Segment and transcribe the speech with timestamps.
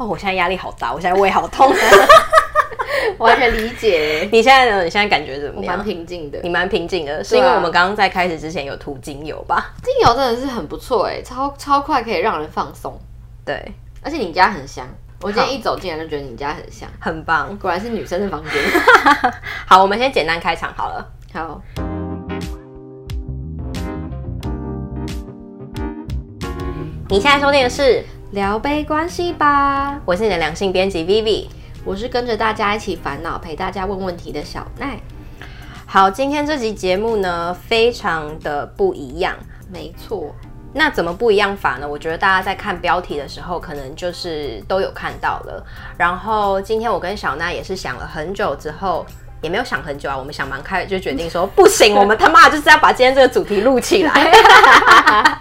[0.00, 1.70] 哦，我现在压力好大，我现在胃好痛。
[3.18, 4.26] 完全理解。
[4.32, 4.82] 你现在呢？
[4.82, 5.76] 你现在感觉怎么样？
[5.76, 6.40] 蛮平静的。
[6.42, 9.74] 你蛮平静的，是因为我们刚刚在开始之前有涂精油吧？
[9.82, 12.98] 精油真的是很不错哎，超超快可以让人放松。
[13.44, 14.88] 对，而且你家很香，
[15.20, 17.54] 我今天一走进来就觉得你家很香，很棒。
[17.58, 18.52] 果然是女生的房间。
[19.68, 21.06] 好，我们先简单开场好了。
[21.34, 21.60] 好。
[27.10, 31.48] 你现在收听的是聊杯关系吧，我是你的良性编辑 Vivi。
[31.84, 35.00] 我是跟着大家一起烦恼，陪大家问问题的小奈。
[35.84, 39.34] 好，今天这集节目呢，非常的不一样。
[39.68, 40.32] 没错，
[40.72, 41.88] 那怎么不一样法呢？
[41.88, 45.66] 我觉得大家在看标题的时候，可能就是都有看到了。
[45.98, 49.04] 然后今天我跟小奈也是想了很久之后，
[49.40, 54.12] 也没有想很久啊，我们想蛮开，就决定说不行， 我们他妈就是要把今天这个主题录起来。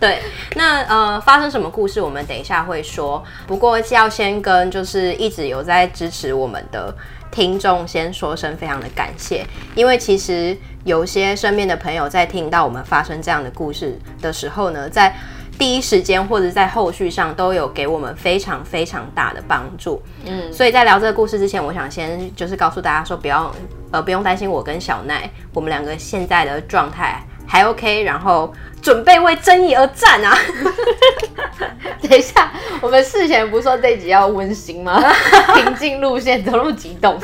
[0.00, 0.22] 对，
[0.54, 3.22] 那呃，发生什么故事，我们等一下会说。
[3.46, 6.94] 不过要先跟就是一直有在支持我们的
[7.32, 9.44] 听众先说声非常的感谢，
[9.74, 15.12] 因为其实有些身边的朋友在听到我们发生这样的故事的时候呢，在
[15.58, 20.00] 第一时间或者在后续上都有给我们非常非常大的帮助。
[20.24, 23.52] 嗯，所以在聊这个故事之前，我想先就是告诉大家说，不要
[23.90, 28.54] 呃不用担心我跟小奈，我们两个现在的状态还 OK，然后。
[28.80, 30.38] 准备为正义而战啊！
[32.00, 32.48] 等一下，
[32.80, 35.02] 我们事前不是说这集要温馨吗？
[35.56, 37.18] 平静路线，走路激动。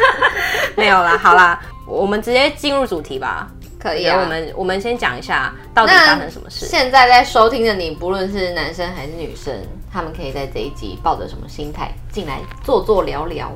[0.75, 3.47] 没有啦，好啦，我们直接进入主题吧。
[3.85, 6.65] 可以啊，我们我们先讲一下到底发生什么事。
[6.65, 9.55] 现在在收听的你，不论是男生还是女生，
[9.93, 13.53] 他们可以在这一集抱着什么心态进来坐坐聊聊。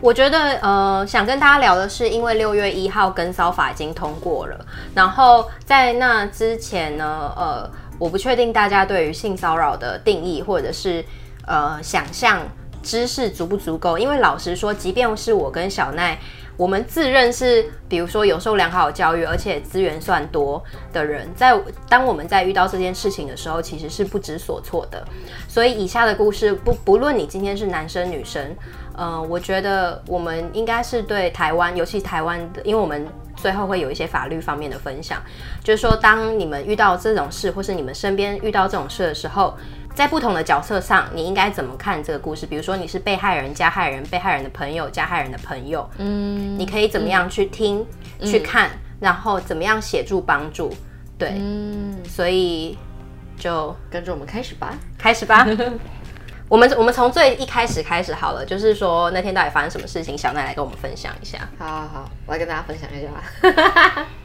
[0.00, 4.58] 我觉得，呃，想跟大家聊的是，因为六月一号跟骚法已经通过了，
[4.94, 11.04] 然后在那之前呢，呃，我不确定大家对于性骚扰的定义或者是
[11.46, 12.38] 呃想象
[12.82, 16.18] 知识足不足够，因为老实说，即便是我跟小奈，
[16.60, 20.62] 我们自认是，比如说有受良好教育，而且资源算多
[20.92, 21.58] 的人，在
[21.88, 25.02] 当我们在遇到这件事情的时候，其实是不知所措的。
[25.48, 28.54] 所以以下的故事，不不论你今天是男生女生。
[28.98, 35.18] 嗯、呃，我觉得我们应该是对台湾，尤其台湾的，因为我们最后会有一些法律方面的分享，
[35.64, 39.56] 就是说，当你们遇到这种事，或是你们身边遇到这种事的时候，
[39.94, 42.46] 在不同的角色上，你应该怎么看这个故事？
[42.46, 47.86] 比如说，你是被害人、加害人、被害人的朋友、加害人的朋友，嗯，你可以怎么样去听、
[48.18, 48.70] 嗯、去看，
[49.00, 50.72] 然后怎么样协助帮助？
[51.18, 52.78] 对，嗯，所以
[53.36, 55.46] 就跟着我们开始吧，开始吧。
[56.48, 61.38] 我们我们从最一开始开始好了，就是说那天到底发生什么事情，小奈来跟我们分享一下。
[61.58, 64.06] 好好好，我来跟大家分享一下。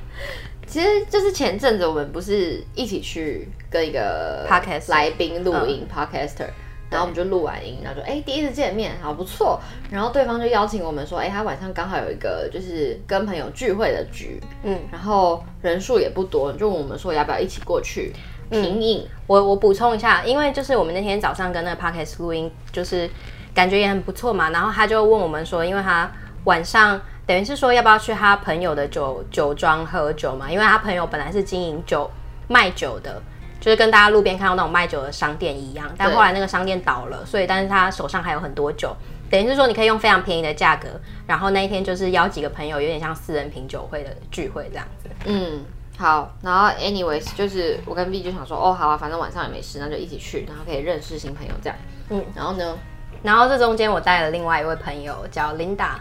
[0.76, 6.50] 其实就是前阵子我们不是一起去跟一个 podcast 来宾录音 podcaster，
[6.90, 9.58] 然后我们就录完音，然后就哎、欸、第一次见面，好不错。
[9.90, 18.12] 然后对方就邀请我们说，哎、欸、他晚上刚好有一个就是跟朋友聚会的局，嗯，然后人数也不多，就问我们说要不要一起过去。
[18.50, 23.10] 平饮、嗯，我我补充一下，因为就是我们那天早上跟那个 podcast 录音，就是
[23.54, 24.50] 感觉也很不错嘛。
[24.50, 26.12] 然后他就问我们说，因为他
[26.44, 30.50] 晚上等于是说要不要去他朋友的酒酒庄喝酒嘛？
[30.50, 32.10] 因为他朋友本来是经营酒
[32.48, 33.22] 卖酒的，
[33.60, 35.90] 就是跟大家路边看到那种卖酒的商店一样。
[35.98, 38.96] 但后来那个商店倒了，所以但是他手上还有很多酒，
[39.30, 40.88] 等于是说你可以用非常便宜的价格。
[41.26, 45.10] 然后那一天就是邀几个朋友，有点像私人品酒会的聚会这样子。
[45.26, 45.66] 嗯。
[45.98, 51.78] 好，然后 anyways 就是我跟 B 就想说，哦，好啊，反正晚上也没事，那就一起去，然后可以认识新朋友这样。
[52.10, 52.78] 嗯，然后呢，
[53.24, 55.92] 然后这中间我带了另外一位朋友叫 Linda。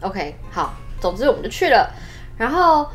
[0.00, 1.92] OK，好，总之我们就去了。
[2.36, 2.86] 然后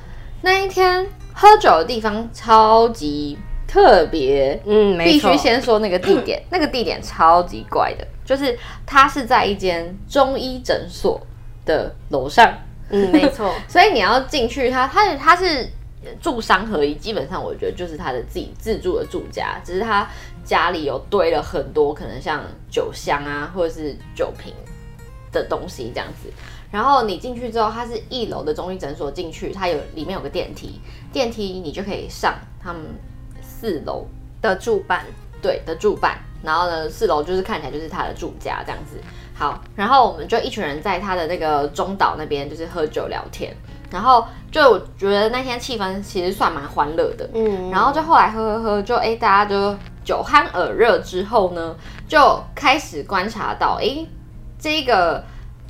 [0.41, 11.21] 那一天喝酒的地方超级特别，嗯，必须先说那个地点， 那个地点超级怪的，就是它是在一间中医诊所
[11.65, 12.53] 的楼上。
[12.89, 15.69] 嗯，没错， 所以你要进去它，它它它是。
[16.21, 20.07] 住商合一，基本上我觉得就是他的自己自住的住家，只是他
[20.43, 24.53] 家里有堆了很多可能像酒箱啊，或者是酒瓶
[25.31, 26.31] 的东西这样子。
[26.75, 30.81] 然后你进去之后，它是一楼的中医诊所，进去它有里面有个电梯，
[31.13, 32.81] 电梯你就可以上他们
[33.41, 34.05] 四楼
[34.41, 35.05] 的住办，
[35.41, 36.17] 对的住办。
[36.43, 38.99] 然后呢，四楼就是看起来就是他的住家这样子。
[39.33, 43.55] 好，然后我们就一群人在他的那个中岛那边就是喝酒聊天。
[43.89, 49.73] 然后就我觉得那天气氛其实算蛮欢乐的，嗯，然后就后来喝喝喝，就哎大家就
[50.03, 51.73] 酒酣耳热之后呢，
[52.05, 54.05] 就开始观察到，哎，
[54.59, 55.23] 这个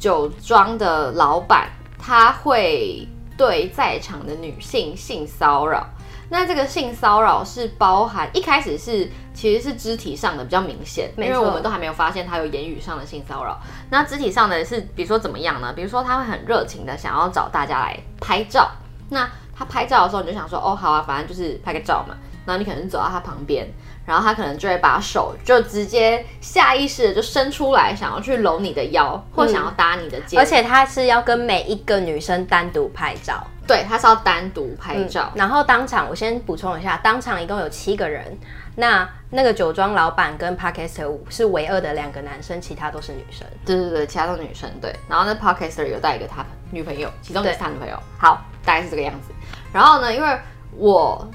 [0.05, 1.67] 酒庄的老板
[1.97, 5.83] 他会对在场的女性性骚扰。
[6.29, 13.59] 那这个性骚扰是包含一开始是其实是肢体上的比较明显，因为我们都还没有发现他有言语上的性骚扰。
[13.89, 15.73] 那肢体上的是，比如说怎么样呢？
[15.73, 18.69] 比如说他会很热情的想要找大家来拍照。
[19.09, 22.15] 那他拍照的时候，你就想说，哦，好啊，反正就是拍个照嘛。
[22.45, 23.67] 然后你可能走到他旁边，
[24.05, 30.39] 然后他可能就会把手就直接下意识的就伸出来，想要去搂你的腰，或想要搭你的肩。
[30.39, 33.45] 而且他是要跟每一个女生单独拍照。
[33.67, 35.31] 对，他是要单独拍照。
[35.33, 38.37] 然后当场，我先补充一下，当场一共有七个人。
[38.75, 43.47] 那那个酒庄老板跟 Podcaster 是唯二的两个男生，其他都是女生。
[43.65, 44.69] 对对对，其他都是女生。
[44.79, 47.97] 对，然后那 Podcaster 有带一个他女朋友，其中一个是他女朋友。
[48.19, 49.33] 好，大概是这个样子。
[49.73, 50.39] 然后呢，因为
[50.77, 51.27] 我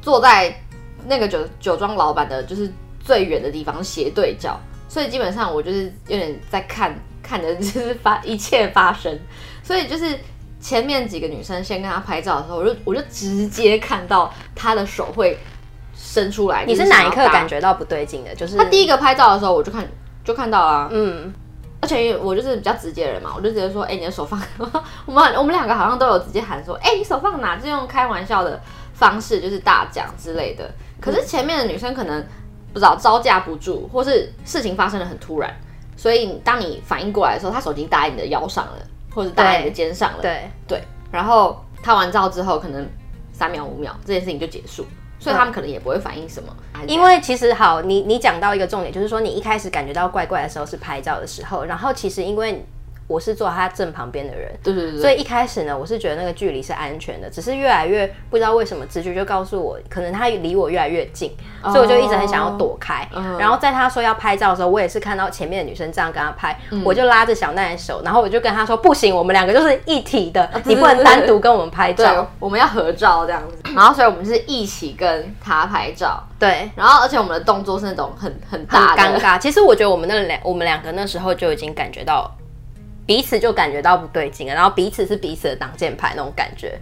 [0.00, 0.54] 坐在
[1.06, 2.70] 那个酒酒庄老板的就是
[3.00, 4.58] 最远的地方，斜对角，
[4.88, 9.18] 所以基本上我就是有点在看看着就是发一切发生。
[9.62, 10.18] 所以就是
[10.60, 15.38] 前面几个女生先跟他拍照的时候，我就 我就直接看到他的手会。
[15.96, 18.34] 伸出来，你是哪一刻感觉到不对劲的？
[18.34, 19.86] 就是他第一个拍照的时候，我就看
[20.24, 21.32] 就看到了，嗯，
[21.80, 24.40] 而且我就是比较直接的人嘛，我就直接说，哎、欸，你的手放，
[25.06, 27.56] 我们我们两个好像都有直接喊说，哎、欸，你手放哪？
[27.56, 28.60] 就用开玩笑的
[28.92, 30.68] 方式，就是大奖之类的。
[31.04, 32.24] 可是前面的女生可能
[32.72, 35.54] 不知道招架不住，或是事情发生的很突然，
[35.96, 38.78] 所以当你反应过来的时候，她手机搭在你的腰上了，
[39.14, 42.88] 或者搭在你的肩上了，对对，然后拍完照之后，可能
[43.32, 44.86] 三秒五秒，这件事情就结束。
[45.20, 46.54] 所以他们可能也不会反应什么，
[46.86, 52.64] 因为其实好，你你讲到一个重点，就是说你一开始感觉到怪怪的时候是拍照的时候，然后其实因为。
[53.06, 61.30] 我是坐他正旁边的人，对对对，所以一开始呢，我是觉得那个距离是安全的，只是越来越不知道为什么直觉就告诉我，可能他离我越来越近，
[61.62, 63.06] 哦、所以我就一直很想要躲开。
[63.14, 73.58] 嗯、然后在他说要拍照的时候，我也是看到前面的女生这样跟他拍，嗯、我就拉着小奈的手，然后我就跟他说不行，我们两个就是一体的，啊、你不能单独跟我们拍照，我们要合照这样子。
[73.74, 76.70] 然后所以我们是一起跟他拍照，对。
[76.74, 82.34] 然后而且我们的动作是那种很很大尴尬，其实我觉得我们那两我们两个那时候就已经感觉到。
[83.06, 86.78] 彼此就感觉到不对劲了，然后彼此是彼此的挡箭牌那种感觉。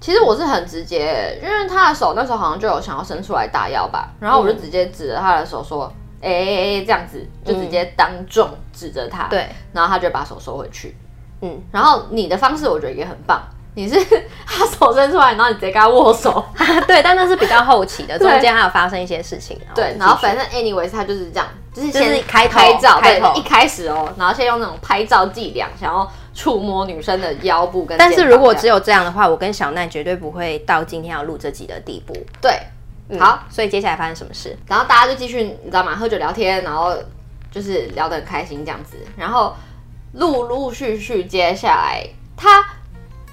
[0.00, 5.90] 其实我是很直接，因为他的手那时候好像就有想要伸出来打药吧，然后我就直接指着他的手说
[6.20, 6.46] ：“哎哎
[6.80, 10.94] 哎，这样子就直接当众指着他。”对，然后他就把手收回去。
[11.40, 13.42] 嗯，然后你的方式我觉得也很棒。
[13.74, 13.96] 你是
[14.46, 16.44] 他手伸出来，然后你直接跟他握手，
[16.86, 19.58] 对，但那是比较后期的， 中间还有发生一些事情。
[19.74, 27.98] 对，然后反正 anyways 他就是这样，就是先开拍照，对，一开始哦，然后先用那种拍照伎俩，想要触摸女生的腰部跟。
[27.98, 32.14] 但是如果只有这样的话，我跟小奈绝对不会到今天要录这集的地步。
[32.40, 32.56] 对，
[33.18, 34.56] 好，所以接下来发生什么事？
[34.68, 35.96] 然后大家就继续，你知道吗？
[35.96, 36.94] 喝酒聊天，然后
[37.50, 39.52] 就是聊得很开心这样子，然后
[40.12, 42.06] 陆陆续续接下来
[42.36, 42.64] 他。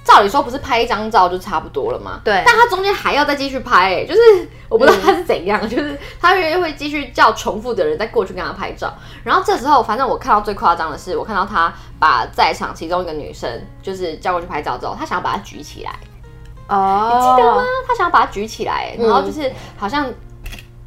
[0.04, 2.20] 照理说不是拍一张照就差不多了吗？
[2.24, 8.92] 对，但他中间还要再继续拍，欸，哎，就是我不知道他是怎样，嗯、就是他会会继续叫重复的人再过去跟他拍照。
[9.24, 13.48] 然后这时候，反正我看到最夸张的是，我看到他把在场其中一个女生
[13.82, 15.92] 就是叫过去拍照之后，他想要把她举起来。
[16.68, 17.64] 哦，你记得吗？
[17.88, 20.12] 他想要把她举起来，然后就是好像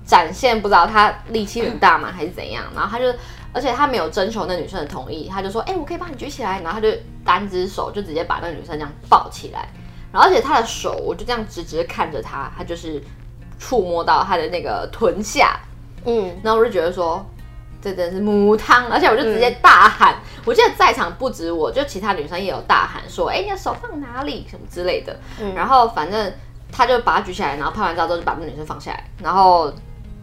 [0.05, 3.07] 展现不知道他力气很大嘛，还是怎样，然后他就。
[3.55, 6.93] 而且他没有征求那女生的同意，他就说：“哎、欸，我可以帮你举起来。”然后他就
[7.25, 9.69] 单只手就直接把那个女生这样抱起来，
[10.13, 13.01] 然后而且他的手我就这样直直看着他，他就是
[13.59, 15.61] 触摸到他的那个臀下，
[16.05, 17.25] 嗯，然后我就觉得说
[17.81, 24.45] 这真的是母汤，而且我就直接大喊，嗯、我记得在场不止我，就其他女生也有大喊说：“哎、欸，你的手放哪里？
[24.51, 25.17] 什么之类的。
[25.41, 26.33] 嗯”然后反正
[26.73, 29.73] 他就把他举起来，然后拍完照之后就把那女生放下来，然后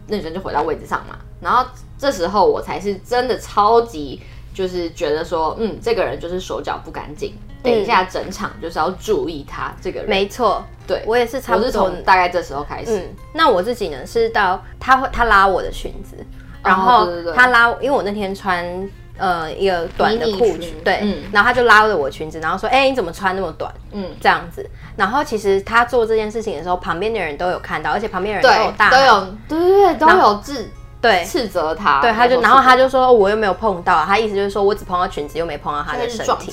[0.06, 1.66] 那女生就回到位置上嘛，然后。
[2.02, 4.20] 这时候我才是真的超级，
[4.52, 7.32] 就是觉得说，嗯，这个人就是手脚不干净。
[7.62, 10.08] 等一下整场就是要注意他这个人。
[10.08, 12.98] 没错，对，我也是差不多，我是从大概这时候开始。
[12.98, 16.16] 嗯，那我自己呢是到他会他拉我的裙子，
[16.64, 17.06] 然后
[17.36, 18.66] 他拉，因为我那天穿
[19.16, 23.72] 呃一个短的裤裙，对，嗯，然后他就拉着我裙子，然后说，哎，你怎么穿那么短？
[23.92, 24.68] 嗯，这样子。
[24.96, 30.68] 然后其实他做这件事情的时候，旁边的人都有看到，而且旁边的人都有大，都有，对对对，都有字。
[31.02, 36.52] 对，斥责他，对，他就，然后他就说，我又没有碰到，他意思就是说我只碰到裙子，又没碰到他的身体。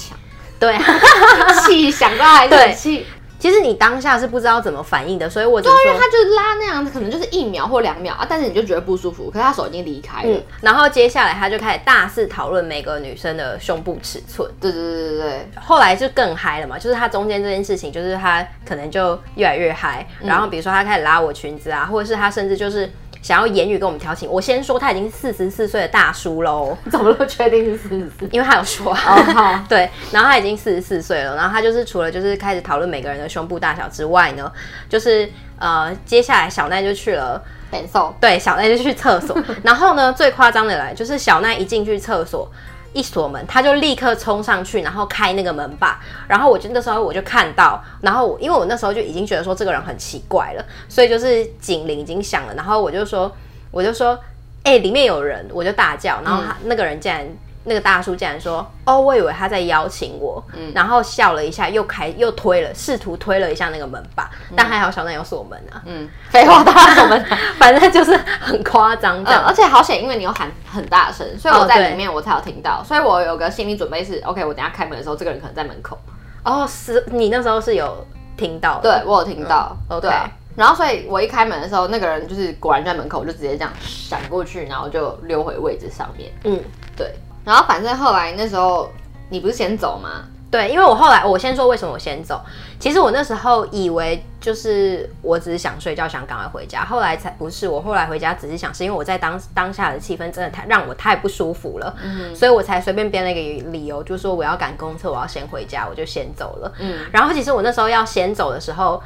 [0.59, 0.75] 对，
[1.65, 3.05] 气想到还是气。
[3.39, 10.29] 其实你当下是不知道怎么反应的，所以我就说，他就拉那样，可能就是一秒或两秒啊，但是你就觉得不舒服，可是他手已经离开了。
[10.29, 14.51] 嗯，然后接下来他就开始大肆讨论每个女生的胸部尺寸。
[14.59, 15.49] 对对对对对。
[15.55, 22.91] 后来就更嗨了嘛，就是他中间这件事情，就是他可能就越来越嗨，然后比如说他开始拉我裙子啊，或者是他甚至就是。
[23.21, 28.27] 想要言语跟我们调情，我先说他已经四十四岁的大叔喽， 怎么都确定是四十四？
[28.31, 34.51] 因为他有说，好，对，然后他已经四十四岁了，然后他就是除了就是开始讨论每个人的胸部大小之外呢，
[34.88, 38.15] 就是呃，接下来小奈就去了感受。
[38.21, 42.49] 对，小奈就去厕所， 然后呢，最夸张的来就是小奈一进去厕所。
[42.93, 46.00] 一锁门，他就立刻冲上去，然后开那个门把。
[46.27, 52.53] 然后我就那时候我就看到，然后因为我那时候就已经觉得说这个人很奇怪了，所以就是警铃已经响了。
[52.55, 53.31] 然后我就说，
[53.72, 54.17] 我就说，
[54.63, 56.19] 哎、欸，里面有人，我就大叫。
[56.24, 57.27] 然后他那个人竟然。
[57.69, 65.79] 那个大叔竟然说：“哦，我以为他在邀请我。”嗯，然后笑了一下，又开又推了，试图推了一下那个门把，嗯、但还好小奈有锁门啊。
[65.85, 67.25] 嗯，废话，他锁门，
[67.59, 69.45] 反正就是很夸张的、嗯。
[69.45, 75.95] 而且好险，因为你有喊很大声，所以我在里面我才有听到，哦、所以我有个心理准备是：OK，我等下开门的时候，这个人可能在门口。
[76.43, 78.03] 哦，是你那时候是有
[78.35, 78.79] 听到？
[78.81, 79.77] 对，我有听到。
[79.89, 80.15] 嗯、OK，对
[80.55, 86.29] 然后，所以我一开门的时候，那个人就是果然在门口，我就直接这样闪过去，然后就溜回位置上面。
[86.43, 86.59] 嗯，
[86.97, 87.13] 对。
[87.43, 88.91] 然后反正后来那时候
[89.29, 90.24] 你不是先走吗？
[90.51, 92.41] 对，因为我后来我先说为什么我先走。
[92.79, 96.84] 其实我那时候以为就是我只是想睡觉，想赶快回家。
[96.84, 106.74] 后来才不是，我后来回家只是想是因为我在当当下的气氛真的太让我太不舒服了，嗯，所以我才随便编了一个理由，就是说我要赶公车，我要先回家，我就先走了。
[106.79, 109.00] 嗯，然后其实我那时候要先走的时候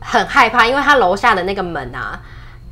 [0.00, 2.20] 很害怕，因为他楼下的那个门啊。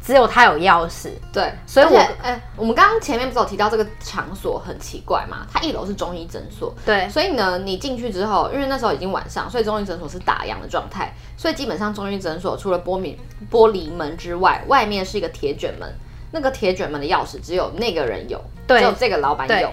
[0.05, 5.47] 只有他有钥匙，对，所以我，哎、欸，我们刚刚前面不是有提到这个场所很奇怪嘛？
[5.53, 13.17] 它一楼是中医诊所，对，所以呢，你进去之后，因为那时候已经晚上，所以中医诊所是打烊的状态，所以基本上中医诊所除了玻璃
[13.51, 15.89] 玻璃门之外，外面是一个铁卷门，
[16.33, 19.71] 那个铁卷门的钥匙只有那个人有，对，只有这个老板有。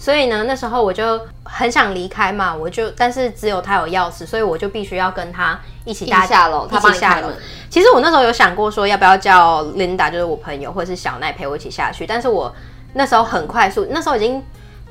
[0.00, 7.30] 所以呢，那时候我就很想离开嘛，我就但是只有他有钥匙，所以我就必须要跟他一起搭下楼，他帮你开门。
[7.68, 12.06] 其实我那时候有想过说，要不要叫 Linda，就是我朋友，或者是小奈陪我一起下去。
[12.06, 12.50] 但是我
[12.94, 14.42] 那时候很快速，那时候已经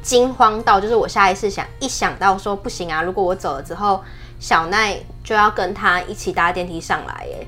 [0.04, 4.04] 惊慌到，就是我下意识想，一想到说不行啊，如果我走了之后，
[4.40, 7.48] 小奈就要跟他一起搭电梯上来，耶。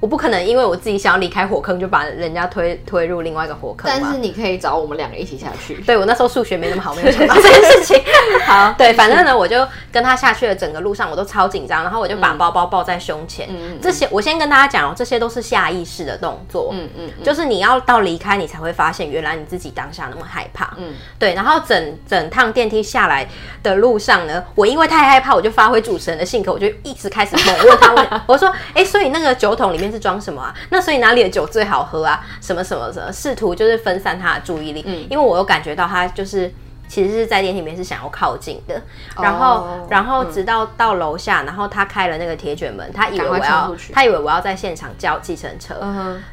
[0.00, 3.90] 我不可能因为我自己想要离开火坑，就把人家推推入另外一个火坑。
[3.90, 5.74] 但是你可以找我们两个一起下去。
[5.86, 8.00] 对，我那时候数学没那么好，没有想到这件事情。
[8.46, 10.54] 好，对，反正呢， 我就跟他下去了。
[10.54, 13.48] 整个路上我都超紧张，然后我就把包包抱在胸前。
[13.50, 16.70] 嗯，这些我先跟大家讲哦，这些都是下意识的动作。
[16.72, 20.74] 嗯嗯，就是你要到离开，你才会发现原来你自己当下那么害怕。
[20.76, 21.34] 嗯，对。
[21.34, 23.28] 然后整整趟电梯下来
[23.64, 30.54] 的路上呢，我因为太害怕，我就发挥主持人的性格，我就一直开始猛问他问， 我说：“哎，所以那个酒桶里面。”是装什么啊？
[30.70, 32.24] 那所以哪里的酒最好喝啊？
[32.40, 33.12] 什么什么什么？
[33.12, 34.82] 试图就是分散他的注意力。
[34.86, 36.52] 嗯，因为我有感觉到他就是
[36.88, 38.80] 其实是在电梯里面是想要靠近的。
[39.20, 45.74] 然后，哦、然后直到到楼下，然后他开了那个铁卷门，他以为我要，他以为我要在现场叫计程车，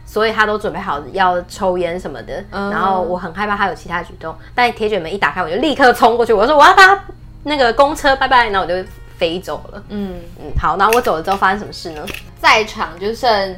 [0.06, 2.44] 所以他都准备好要抽烟什么的。
[2.52, 7.04] 然后我很害怕他有其他举动，但铁卷门一打开，我就立刻冲过去，我说我要搭
[7.44, 8.50] 那个公车，拜拜。
[8.50, 8.88] 然后我就。
[9.18, 12.06] 飞走了，嗯嗯，好，那我走了之后发生什么事呢？
[12.40, 13.56] 在场就剩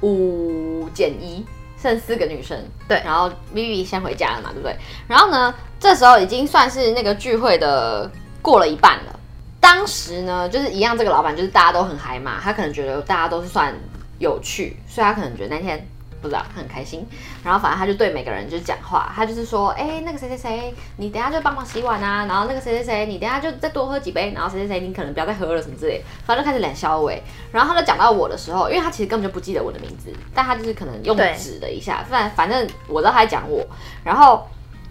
[0.00, 1.44] 五减一，
[1.80, 4.76] 剩四个女生，对，然后 Vivi 先回家了嘛，对不对？
[5.06, 8.10] 然后呢，这时候已经算是那个聚会的
[8.42, 9.20] 过了一半了。
[9.60, 13.74] 当时呢，就是一样，这个老板就是大家都很嗨嘛，他可能觉得大家都是算
[14.18, 15.86] 有趣，所以他可能觉得那天。
[16.20, 17.06] 不知道，他很开心，
[17.44, 27.12] 然后反正他就对每个人就讲话，他就是说，哎、欸，那个谁谁谁，你等下就帮忙洗碗啊，然后那个谁谁谁，你等下就再多喝几杯，然后谁谁谁，你可能不要再喝了什么之类，反正就开始冷笑话。
[27.52, 33.66] 然后他就讲到我的时候，因为他其实根本就不记得我的名字，但他就是可能用指了一下，反正反正我知道他在讲我，
[34.04, 34.46] 然后。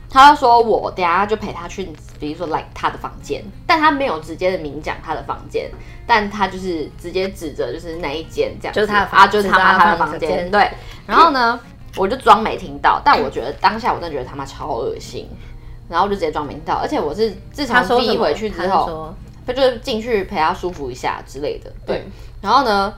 [0.09, 5.69] 他就说我等下就陪他去，比如说来、like、他的房间，但他没有直接的明讲他的房间，
[6.05, 10.71] 但他就是直接指着就是那一间这样，就是他的房，啊，就是他妈他的房间，对。
[11.05, 11.59] 然后呢，
[11.97, 15.27] 我就装没听到，但我觉得当下我真的觉得他妈超恶心，
[15.89, 19.13] 然后我就直接装没听到，而且我是自从逼回去之后，
[19.45, 21.97] 他，他就进去陪他舒服一下之类的，对。
[21.99, 22.11] 嗯、
[22.41, 22.93] 然后呢，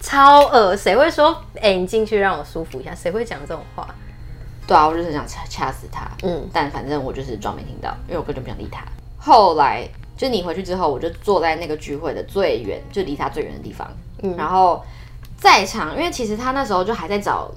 [0.00, 2.94] 超恶，谁会说，哎、欸，你进去让我舒服一下？
[2.94, 3.86] 谁会讲这种话？
[4.66, 6.08] 对啊，我就是想掐掐死他。
[6.22, 8.82] 嗯，但反正我就是装没听到，因为我根本就不想理他。
[9.18, 13.86] 后来就你回去之后，我就坐在那个聚会的最远，就离他最远的地方。
[14.22, 14.82] 嗯，然后
[15.36, 17.50] 在场，因为其实他那时候就还在找，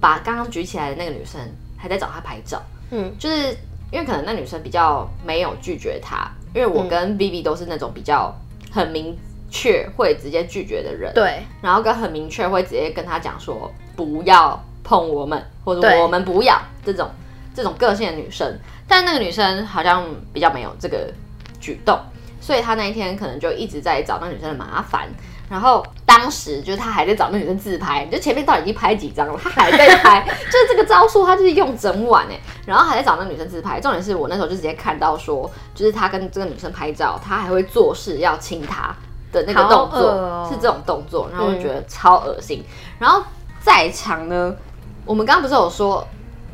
[0.00, 1.40] 把刚刚举起来的那个女生
[1.76, 2.60] 还在找他拍照。
[2.90, 3.56] 嗯，就是
[3.92, 8.34] 因为可能那女生比较没有拒绝他，因为我跟 Vivi 都是那种比较
[8.72, 9.16] 很明
[9.50, 11.14] 确会直接拒绝的人。
[11.14, 14.60] 对，然后跟很明确会直接跟他讲说不要。
[14.90, 17.08] 碰我们，或者我们不要这种
[17.54, 21.08] 这种个性的女生，但那个女生好像比较没有这个
[21.60, 21.96] 举动，
[22.40, 25.08] 所以她那一天可能就一直在找那女生的麻烦。
[25.48, 33.80] 然后当时就是他还在找那女生自拍，就前面到底已经拍几张了，他还在拍， 就是这个招数他就是用整晚哎，然后还在找那女生自拍。
[33.80, 38.94] 重点是我那时候就直接看到说，就是他跟这个女生拍照，他还会做事要亲她
[39.30, 42.64] 的那个动作，哦、是这种动作，然后我就觉得超恶心。
[42.98, 43.22] 然后
[43.60, 44.54] 在场呢。
[45.10, 46.06] 我们刚刚不是有说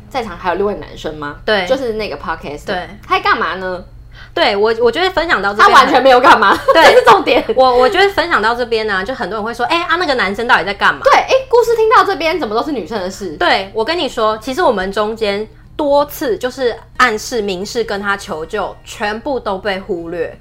[0.09, 1.35] 在场还有六位男生吗？
[1.45, 2.65] 对，就是那个 podcast。
[2.65, 3.85] 对，他干嘛呢？
[4.33, 6.57] 对我，我觉得分享到这边，他完全没有干嘛。
[6.73, 7.45] 对， 这是重点。
[7.55, 11.01] 我我觉得分享到这边呢、啊，就很多人会说，哎、欸、啊，那个男生到底在干嘛？
[11.03, 13.37] 对，哎、欸，故事听到这边，怎么都是女生的事？
[13.37, 20.35] 对，我跟你说，其实我们中间多次就是暗示、明示跟他求救，全部都被忽略。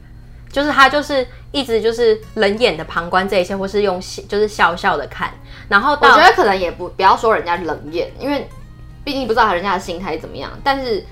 [0.57, 5.31] 就是他就是一直就是冷眼的旁观这一切，或是用就是笑笑的看。
[5.69, 8.49] 然后到我觉得可能也不不要说人家冷眼，因为
[9.05, 11.05] 毕竟不知道人家的心态怎么样，但是。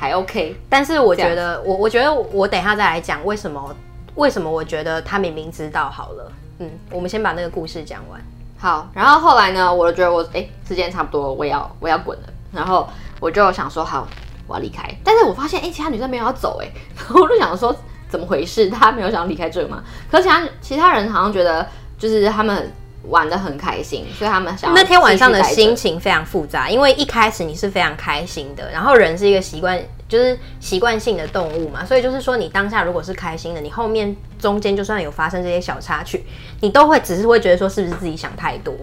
[0.00, 3.74] 还 OK，但是我觉得，我我觉得我等一下再来讲为什么
[4.14, 8.20] 为什么我觉得他明明知道好了，嗯，我们先把那个故事讲完。
[8.56, 12.88] 好，然后后来呢，我就觉得我哎、欸，时间差不多，我也要我要滚了，然后
[13.18, 14.06] 我就想说好，
[14.46, 14.88] 我要离开。
[15.02, 16.70] 但是我发现哎、欸，其他女生没有要走哎，
[17.12, 17.74] 我就想说
[18.08, 18.68] 怎么回事？
[18.70, 19.82] 他没有想要离开这吗？
[20.10, 21.66] 可是其他其他人好像觉得
[21.98, 22.72] 就是他们。
[23.04, 36.22] 玩的很开心，所以他们想那天晚上的心情非常复杂，因为一开始你是非常开心的，然后人是一个习惯，就是习惯性的动物嘛，所以就是说你当下如果是开心的，你后面中间就算有发生这些小插曲，
[36.60, 38.74] 你都会只是会觉得说是不是自己想太多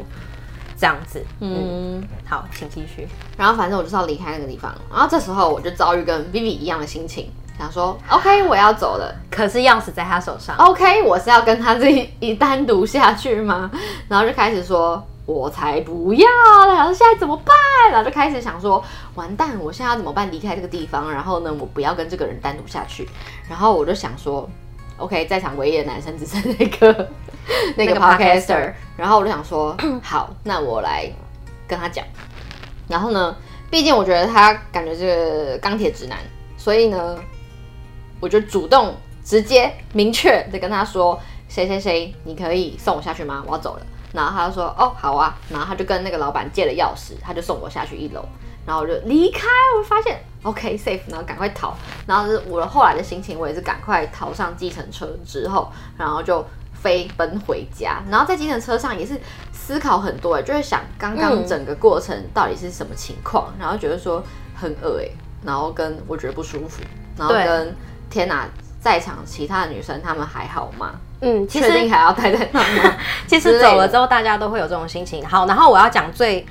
[0.79, 1.24] 这样子。
[1.41, 3.08] 嗯，嗯好，请继续。
[3.38, 7.29] 然后反正我就是要离开那个地方，然后这时候我就遭遇跟 Vivi 一样的心情。
[7.58, 10.56] 想说，OK，我要走了，可是钥匙在他手上。
[10.58, 13.72] OK，我是要跟他自己一单独下去吗？
[14.10, 16.28] 然后就开始说，我才不要
[16.68, 16.74] 了。
[16.74, 17.56] 然后现在怎么办？
[17.92, 18.84] 然后就开始想说，
[19.14, 20.30] 完蛋，我现在要怎么办？
[20.30, 23.08] 离开这个地方，然后呢，我不要跟这个人单独下去。
[23.48, 24.50] 然后我就想说
[24.98, 27.10] ，OK，在场唯一的男生只剩 那个
[27.78, 28.74] 那个 Podcaster。
[28.98, 31.10] 然后我就想说， 好，那我来
[31.68, 32.06] 跟他讲。
[32.90, 33.34] 然后呢，
[33.72, 36.20] 毕竟我觉得他感觉是个钢铁直男，
[36.58, 37.18] 所以呢。
[38.25, 38.91] 我就主动、
[39.24, 43.44] 直接、明确的跟他说：“谁谁谁，你可以送我下去吗？
[43.46, 48.25] 我要走了。”然后他就说：“哦，好啊。”然后他就跟那个老板借了钥匙，他就送我下去一楼。
[48.65, 49.46] 然后我就离开，
[49.77, 51.77] 我发现 OK safe，然后赶快逃。
[52.08, 58.02] 然后是我的后来的心情，我也是赶快逃上计程车之后，然后就飞奔回家。
[58.10, 59.21] 然后在计程车上也是
[59.54, 64.23] 思考很多，哎，就是想刚刚整个过程到底是什么情况，然后觉得说
[64.56, 65.08] 很恶哎，
[65.43, 66.82] 然后跟我觉得不舒服，
[67.15, 67.76] 然后跟。
[68.10, 68.48] 天哪，
[68.80, 70.91] 在场其他的女生她们还好吗？
[71.22, 72.96] 嗯，确定还要待在那吗？
[73.26, 75.26] 其实走了之后，大家都会有这种心情。
[75.26, 76.46] 好，然后我要讲最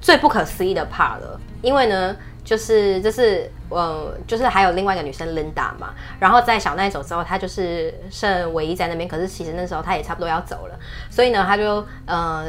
[0.00, 9.08] 最不可思议的 part 了，因为呢，就是就是呃，就是还有另外一个女生 Linda 嘛，然后在小奈走之后，她就是剩唯一在那边。
[9.08, 10.78] 可是其实那时候她也差不多要走了，
[11.10, 12.46] 所以呢，她就呃。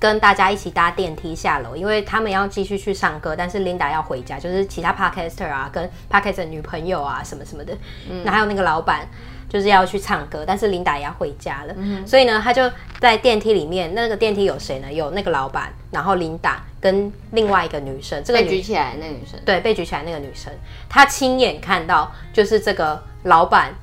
[0.00, 7.76] 跟大家一起搭电梯下楼，因为他们要继续去唱歌，但是 Linda 要回家，就是其他 Podcaster 啊，跟 Podcaster 女朋友啊，什么什么的，
[8.08, 9.08] 嗯，那还有那个老板，
[9.48, 14.92] 就是要去唱歌，但是 Linda 也要回家了，嗯，所以呢，他就在电梯里面，那个电梯有谁呢？
[14.92, 20.52] 有那个老板，然后 Linda 跟另外一个女生，这个被举起来那个女生，对，被举起来那个女生，
[20.88, 23.74] 她亲眼看到，就是这个老板。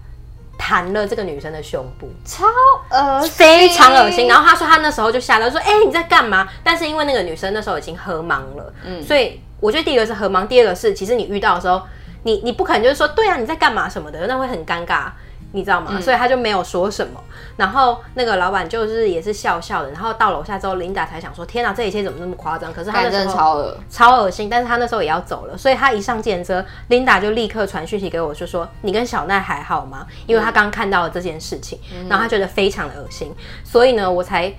[0.58, 2.46] 弹了这个女生的胸部，超
[2.90, 4.28] 恶心，非常恶心。
[4.28, 11.82] 然后他说他那时候就吓到，说：“哎、欸，你在干嘛？”但是因为那个女生那时候已经喝盲了，嗯，所以我觉得第一个是喝盲，第二个是其实你遇到的时候，
[12.24, 15.10] 你你不可能就是说：“对啊，你在干嘛什么的？”那会很尴尬。
[15.56, 15.92] 你知道吗？
[15.94, 17.20] 嗯、所以他就没有说什么。
[17.56, 19.90] 然后那个老板就是也是笑笑的。
[19.92, 24.50] 然后到楼下之后，Linda 才想说：“天哪，这一切怎么那么夸张？”可是他那时候超恶超恶心。
[24.50, 33.34] 但是他那时候也要走了，所以他一上电车，Linda 就立刻传讯息给我，就说：“你跟小奈还好吗？”因为他刚看到了这件事情，嗯、然后他觉得非常的恶心。
[33.64, 34.54] 所以呢，我才。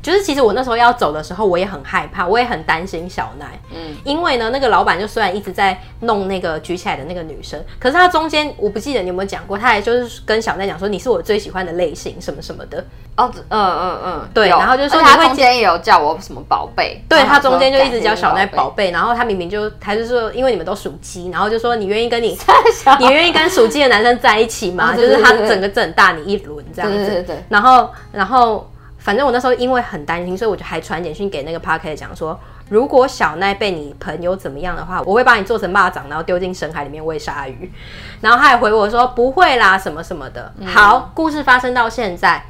[0.00, 3.46] 就是其实我那时候要走的时候，我也很害怕，我也很担心小奈。
[3.74, 12.82] 嗯，因为呢，那个老板就虽然一直在弄那个举起来的那个女生，可是他中间我不记得你有没有讲过，他还就是跟小奈讲说，你是我最喜欢的类型什么什么的。
[13.16, 22.38] 哦，嗯嗯嗯，对，然后就是说他中间也有叫我什么宝贝，对他中间就一直叫小奈宝贝，然后他明明就他就说，因为你们都属鸡，然后就说你愿意跟你
[23.00, 24.94] 你愿意跟属鸡的男生在一起吗？
[24.94, 28.70] 就是他整个整大你一轮这样子，对对对，然后然后。
[29.08, 37.72] 反正我那时候因为很担心，所以我就还传简讯给那个 Parket 讲说，如果小奈被你朋友怎么样的话，我会把你做成蚂蚱，然后丢进深海里面喂鲨鱼。
[38.20, 40.52] 然后他还回我说不会啦，什么什么的。
[40.66, 42.44] 好，故事发生到现在，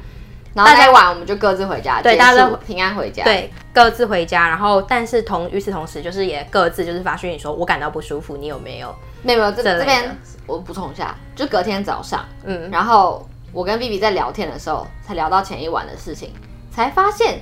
[0.53, 4.49] 然后那一晚我们就各自回家，对，大家都平安回家，对，各自回家。
[4.49, 8.93] 然后但是同与此同时，就是也各自就是发讯息说，我感到不舒服，你有没有？
[9.23, 10.13] 没有没有，这这边
[10.45, 13.25] 我补充一下，就隔天早上，嗯，然后。
[13.51, 16.31] 我跟 Vivi 在聊天的时候，才聊到前一晚的事情，
[16.79, 17.33] 才发现，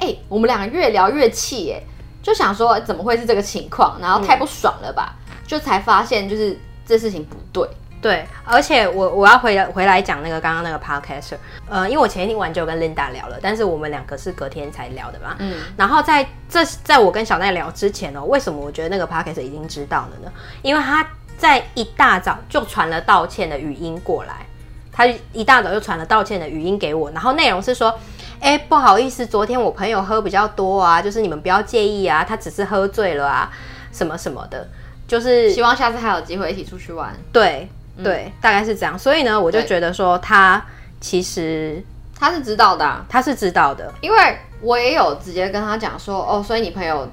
[0.00, 1.82] 哎、欸，我们两个越聊越气，哎，
[2.22, 7.66] 就想说怎么会是这个情况，然后太不爽了吧，嗯、就才发现就是这事情不对，
[8.02, 11.36] 对，而且我我要回来回来讲那个刚刚那个 podcaster，
[11.70, 15.36] 呃，因为我前一天晚就跟 Linda 聊了，但是我们两个是隔天才聊的嘛。
[15.38, 15.62] 嗯。
[15.74, 20.30] 然后在这在我跟小奈聊之前哦，为什么我觉得那个 podcaster 已经知道了呢？
[20.60, 24.44] 因为他在一大早就传了道歉的语音过来，
[24.92, 27.98] 他一大早就传了道歉的语音给我，然后内容是说，
[28.42, 33.50] 哎，不好意思，昨天我朋友喝比较多啊，就是你们不要介意啊，他只是喝醉了啊，
[33.92, 34.68] 什么什么的，
[35.08, 37.14] 就是希望下次还有机会一起出去玩。
[37.32, 37.68] 对。
[38.02, 40.64] 对，嗯、大概是这样，所以呢，我就觉得说他
[40.98, 41.84] 其实
[42.18, 47.06] 他是知道的、啊，他是知道的，因为我也有直接跟他讲说，哦，所以你朋友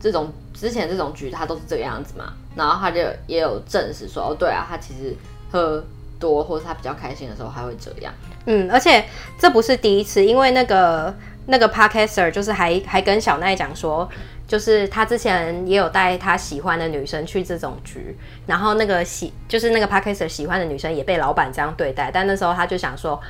[0.00, 5.16] 这种之前这种局，他都是这个样子嘛，然后他就也有证实说，哦，对啊，他其实
[5.52, 5.80] 喝
[6.18, 8.12] 多或者他比较开心的时候，还会这样，
[8.46, 9.04] 嗯，而且
[9.38, 11.14] 这不是第一次，因为那个
[11.46, 14.08] 那个 Podcaster 就是还还跟小奈讲说。
[14.46, 23.20] 就是他之前也有带他喜欢的女生去这种局，然后那个喜就是那个 Podcaster 喜欢的女生也被老板这样对待，但那时候他就想说。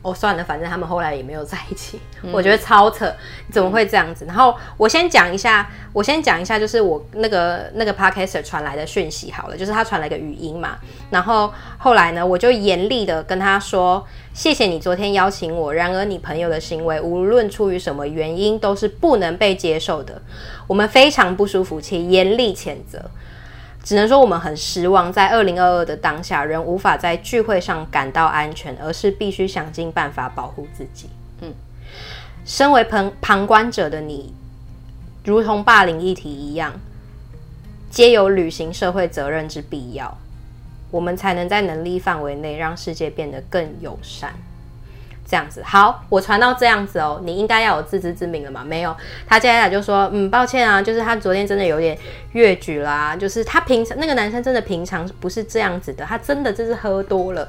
[0.00, 1.98] 哦，算了，反正他们后来也没有在一起。
[2.22, 3.12] 嗯、 我觉得超扯，
[3.50, 4.24] 怎么会这样子？
[4.24, 10.78] 嗯、然后我先讲一下，我先讲一下，就是我那个那个 Podcaster 传来的讯息好了，就是他传来一个语音嘛。
[11.10, 20.22] 然后后来呢，我就严厉的跟他说：“谢谢你昨天邀请我，然而你朋友的行为无论出于什么原因都是不能被接受的，
[20.68, 23.10] 我们非常不舒服且严厉谴责。”
[23.82, 31.08] 只能说我们很失望，在二零二二的当下，人无法在聚会上感到安全，而是必须想尽办法保护自己。
[31.40, 31.54] 嗯，
[32.44, 34.34] 身为旁旁观者的你，
[35.24, 36.74] 如同霸凌议题一样，
[37.90, 40.18] 皆有履行社会责任之必要，
[40.90, 44.34] 我们才能在能力范围内让世界变得更友善。
[45.28, 48.64] 这样子好，我传到这样子哦，你应该要有自知之明了嘛？
[48.64, 51.96] 没有，他接下来就说，嗯，抱歉啊，就是他昨天真的有点
[52.32, 57.46] 越矩啦，就是他平常那个男生真的平常不是这样子的，他真的就是喝多了，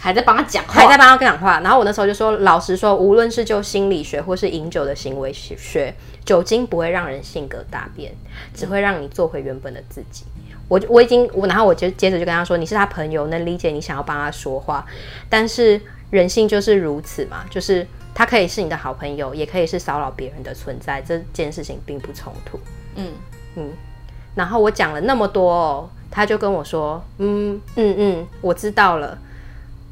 [0.00, 1.60] 还在帮他讲话，还在帮他讲话。
[1.60, 8.12] 然后我那时候就说，老实说，无论是就心理学或是饮酒的行为学，酒精不会让人性格大变，
[8.52, 10.24] 只会让你做回原本的自己。
[10.66, 14.84] 我我已经我，然后我就接着就跟他说，你是他朋友，能理解你想要帮他说话，
[15.28, 15.80] 但是。
[16.10, 22.58] 人性就是如此嘛，就是他可以是你的好朋友，也可以是骚扰别人的存在，这件事情并不冲突。
[22.96, 23.12] 嗯
[23.56, 23.72] 嗯，
[24.34, 29.16] 然后我讲了那么多哦，他就跟我说，嗯嗯嗯，我知道了。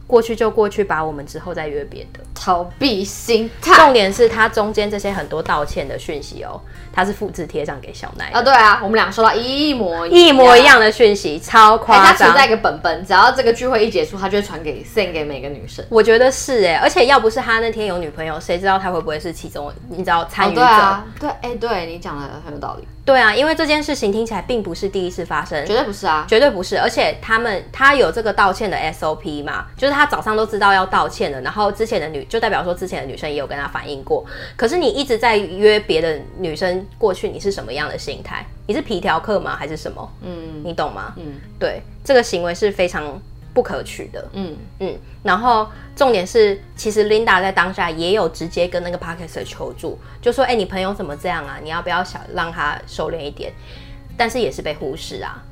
[0.09, 2.21] 过去就过去吧，我们之后再约别的。
[2.35, 3.75] 逃避心态。
[3.75, 6.59] 重点是他中间这些很多道歉的讯息哦，
[6.91, 8.31] 他是复制贴上给小奈。
[8.33, 12.07] 啊，对啊，我们俩收到一模一模一样的讯息，超夸张。
[12.07, 15.85] 他存在一个本本，只要这个聚会一结束，他就会传给 send 给每个女生。
[15.91, 20.63] 我觉得是哎，而且要不是他那天有女朋友，谁知道他会不会是其中你知道参与者？
[20.63, 22.89] 哦、对啊，对，哎，对你讲的很有道理。
[23.09, 26.79] 对啊，因为这件事情听起来并不是第一次发生，绝对不是啊，绝对不是。
[26.79, 34.23] 而且他们他有这个道歉的 SOP 嘛，就是他早上都知道要道歉的，然后之前的女就代表说之前的女生也有跟他反映过。
[34.57, 38.45] 可是你一直在约别的女生过去，你是什么样的心态？
[38.67, 39.57] 你是皮条客吗？
[39.57, 40.13] 还是什么？
[40.21, 41.15] 嗯，你懂吗？
[41.17, 43.19] 嗯，对，这个行为是非常。
[43.59, 51.59] 不可取的，嗯嗯，然后重点是，其实 Linda 在当下也有直接跟那个 Podcaster 求助，就说：“哎、欸，你朋友怎么这样啊？
[51.61, 53.53] 你要不要想让他收敛一点？”
[54.17, 55.43] 但是也是被忽视啊。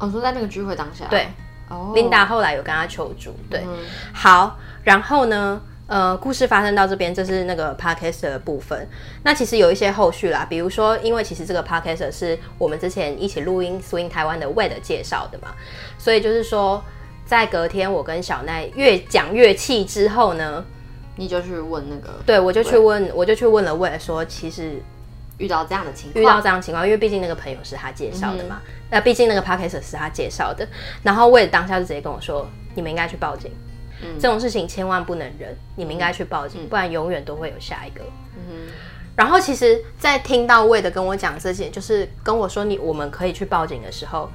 [0.00, 1.28] 哦，说在那个聚会当下，对，
[1.68, 8.88] 哦，Linda 后来有跟他求助，对，嗯、好，然后呢，呃，故事发生到这边，这是那个 Podcaster 的部分。
[9.22, 15.54] 那其实有一些后续啦，比如说，因为其实这个 Podcaster 是我们之前一起录音 Swing 台湾的 Wade 介绍的嘛，
[15.96, 16.82] 所以就是说。
[17.26, 20.62] 在隔天，我跟小奈越讲越气之后呢，
[21.16, 24.82] 你就去问那个，对，我就去问，我就去问了 Wade 说，其实
[25.38, 28.60] 遇到这样的情况，遇到这样的情况，因为毕竟那个朋友是他介绍的嘛，
[28.90, 30.68] 那毕、竟那个 Podcast 是他介绍的，
[31.02, 33.50] 然后 Wade 当下就直接跟我说，你们应该去报警，
[34.02, 38.04] 嗯、这种事情千万不能忍，你们应该去报警，嗯、不然永远都会有下一个。
[38.36, 38.68] 嗯，
[39.16, 44.28] 然后其实，在听到 Wade 跟我讲这些，就是跟我说你我们可以去报警的时候。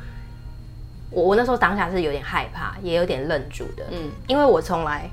[1.11, 5.09] 我我那时候当下是有点害怕，也有点愣住的，嗯，因为我从来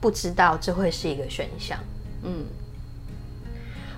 [0.00, 1.78] 不知道这会是一个选项，
[2.22, 2.44] 嗯，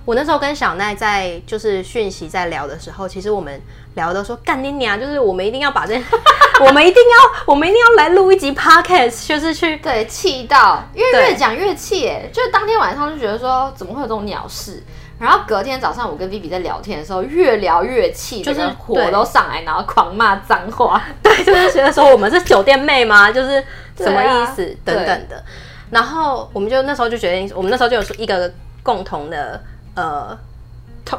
[0.05, 3.61] 我那时候跟小奈在就是讯息在聊的时候，其实我们
[3.95, 5.93] 聊的说干你娘，就是我们一定要把这，
[6.65, 14.81] 我们一定要，我们一定要来录一集 podcast，就是去对气到，因为越讲越气，哎，就是当天晚上就觉得说怎么会有这种鸟事。
[15.19, 21.01] 然后隔天早上，我跟 Vivi 在聊天的时候，越聊越气，就是火都上来，然后狂骂脏话。
[21.21, 23.29] 对，就是觉得说我们是酒店妹吗？
[23.29, 23.63] 就是
[23.97, 24.65] 什么意思？
[24.65, 25.43] 啊、等等的。
[25.91, 28.49] 然后我们就那时候就决定，我们那时候就有一个
[28.81, 29.61] 共同的
[29.95, 30.37] 呃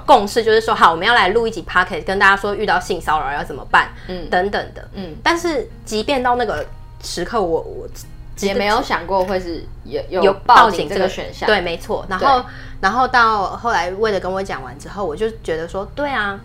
[0.07, 5.15] 共识，就是说好，我们要来录一集 Podcast，跟大家说遇到性骚扰要怎么办，嗯，等等的，嗯。
[5.23, 6.65] 但是即便到那个
[7.03, 7.89] 时刻我我
[8.47, 11.47] 也没有想过会是有有报警这个选项。
[11.47, 12.05] 对，没错。
[12.09, 12.45] 然后
[12.81, 16.41] 然后到后来，为了跟我讲完之后，我就觉得说，对啊，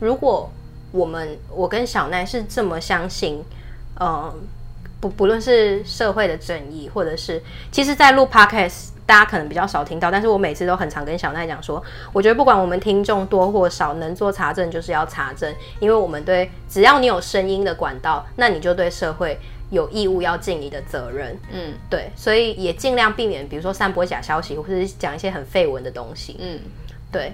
[0.00, 0.50] 如果
[0.92, 3.44] 我们我跟小奈是这么相信，
[4.00, 4.32] 嗯。
[5.00, 11.80] 不不论是社会的正义，或者是其实，在录 podcast，大家可能比较少听到，但是我每次都很常跟小奈讲说，
[12.12, 19.38] 我觉得不管我们听众多或少，能做查证就是要查证，因为我们对只要你有声音的管道，那你就对社会
[19.70, 21.38] 有义务要尽你的责任。
[21.52, 26.36] 嗯，对，所以也尽量避免，比如说散播假消息，或者是讲一些很废文的东西。
[26.38, 26.60] 嗯，
[27.10, 27.32] 对，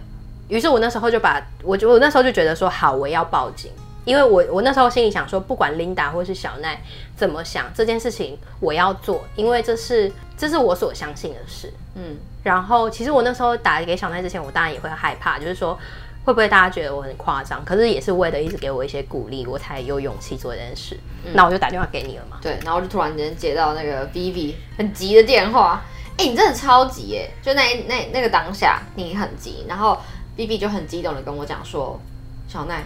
[0.49, 3.71] 于是我那时候就把我就我那时候就觉得说，好，我要报警。
[4.05, 6.79] 因为我我那时候心里想说，不管 Linda 或是小奈
[7.17, 11.73] 怎么想，这件事情我要做，因为这是这是我所相信的事。
[11.95, 15.79] 嗯，然后其实我那时候打给小奈之前，我当然也会害怕，就是说
[16.25, 17.65] 会不会大家觉得我很夸张？
[17.65, 20.99] 可是也是为了一直给我一些鼓励，我才有勇气做这件事。
[21.25, 22.39] 嗯，那我就打电话给你了嘛。
[22.41, 25.83] 对，然后我就突然间接到那个 Vivi 很急的电话，
[26.17, 27.31] 哎，你真的超急耶！
[27.43, 29.99] 就那那那个当下你很急，然后
[30.37, 32.01] Vivi 就很激动的跟我讲说，
[32.49, 32.83] 小奈。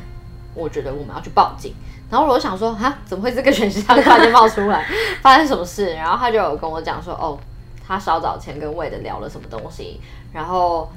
[0.55, 1.72] 我觉得我们要去报警，
[2.11, 4.85] 然后我就想说，哈，怎么会这个选项突然间冒出来？
[5.22, 5.94] 发生什么事？
[5.94, 7.38] 然后他就有跟我讲说，哦，
[7.87, 10.01] 他稍早前跟 Wade 聊了什么东西，
[10.33, 10.90] 然后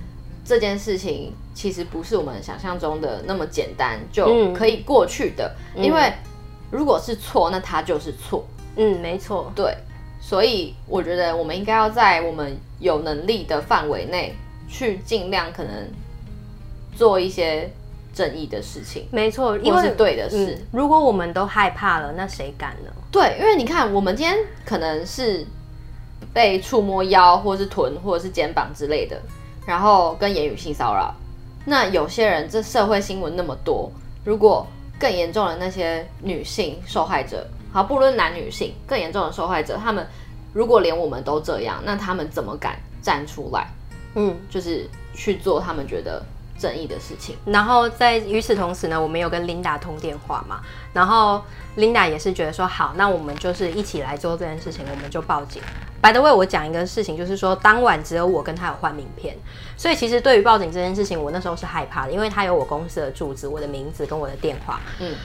[0.51, 6.11] 这件事情其实不是我们想象中的那么简单就可以过去的，嗯、因为
[6.69, 8.45] 如果是错，那它就是错。
[8.75, 9.73] 嗯，没错，对，
[10.19, 14.35] 所以我觉得我们应该要在我们有能力的范围内
[14.67, 15.71] 去尽量可能
[16.97, 17.71] 做一些。
[18.13, 20.67] 正义的事情，没错，因为是对的事，嗯。
[20.73, 22.91] 如果我们都害怕了，那谁敢呢？
[23.09, 25.45] 对，因为你看，我们今天可能是
[26.33, 29.17] 被触摸腰，或是臀，或者是肩膀之类的，
[29.65, 31.13] 然后跟言语性骚扰。
[31.65, 33.91] 那有些人，这社会新闻那么多，
[34.23, 34.65] 如果
[34.99, 40.05] 更严重的那些女性受害者，好，不论男女性，更严重的受害者，他们
[40.53, 43.67] 如果连我们都这样，那他们怎么敢站出来？
[44.15, 46.21] 嗯，就是去做他们觉得。
[46.61, 50.61] 正义的事情，然后在与此同时呢，我们有跟 Linda 通电话嘛，
[50.93, 51.43] 然后
[51.75, 55.61] Linda 也是觉得说好，那我们就是一起来做这件事情，我们就报警。
[56.01, 59.35] By the way，我讲一个事情，就是说当晚只有我跟他有换名片，
[59.77, 64.79] 所以其实对于报警这件事情，我那时候是害怕的，因为他有我公司的住址、我的名字跟我的电话。
[64.99, 65.15] 嗯，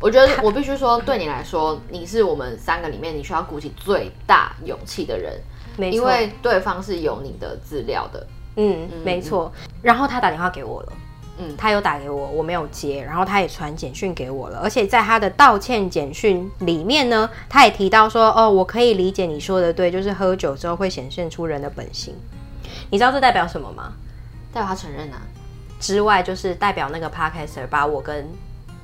[0.00, 5.38] 我觉得我必须说，对你来说，你是我们三个里面你需要鼓起最大勇气的人，
[5.92, 8.26] 因为对方是有你的资料的。
[8.60, 9.52] 嗯，没错。
[9.80, 10.92] 然后他打电话给我了，
[11.38, 13.02] 嗯，他有打给我，我没有接。
[13.04, 22.12] 然后他也传简讯给我了，而且在他的道歉简讯里面呢，他也提到说，哦，我可以理解你说的对，就是喝酒之后会显现出人的本性。
[22.90, 23.92] 你知道这代表什么吗？
[24.52, 25.22] 代表他承认啊。
[25.78, 28.28] 之外，就是代表那个 Podcaster 把我跟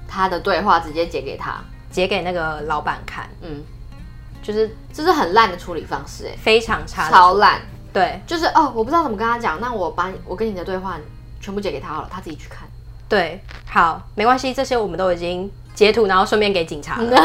[0.07, 1.61] 他的对话直接截给他，
[1.91, 3.29] 截给那个老板看。
[3.41, 3.61] 嗯，
[4.41, 7.61] 就是这是很烂的处理方式，哎，非常差，超烂。
[7.95, 10.99] 对，就是哦，我不知道怎么跟他讲，那我把我跟你的对话
[11.41, 12.69] 全部截给他好了，他自己去看。
[13.09, 17.17] 对，好，没关系，这些我们都已经截图，然后顺便给警察了。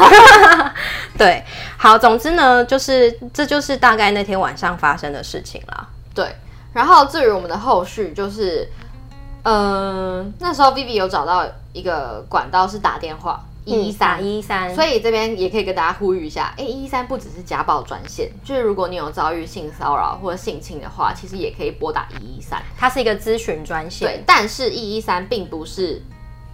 [1.18, 1.44] 对，
[1.76, 5.88] 好，总之呢，就是这就是大概那天晚上发生的事情了。
[6.14, 6.32] 对，
[6.72, 8.70] 然后至于我们的后续，就是，
[9.42, 13.44] 嗯、呃，那时候 Vivi 有找到一个管道是打电话。
[13.64, 24.08] 一一三一一三，所以这边也可以跟大家呼吁一下，哎，一一三不只是家暴专线，就是如果你有遭遇性骚扰或者性侵的话，其实也可以拨打一一三，它是一个咨询专线。
[24.08, 26.02] 对，但是一一三并不是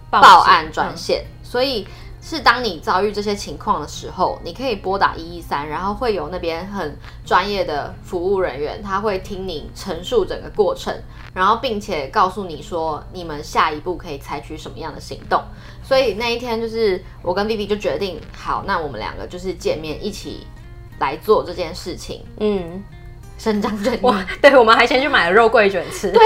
[0.09, 1.87] 报案专线，嗯、所以
[2.21, 10.93] 是当你遭遇这些情况的时候，你可以拨打一一三，然后会有那边很专业的服务人员，他会听你陈述整个过程。
[11.33, 15.39] 然后，并且告诉你说，你们下一步可以采取什么样的行动。
[15.87, 20.45] 所以那一天，就是我跟 Vivi 就决定，好，那我们两个就是见面，一起
[20.99, 22.25] 来做这件事情。
[22.39, 22.83] 嗯。
[23.39, 23.99] 伸张正义，
[24.41, 26.09] 对，我们还先去买了肉桂卷吃。
[26.09, 26.19] 对，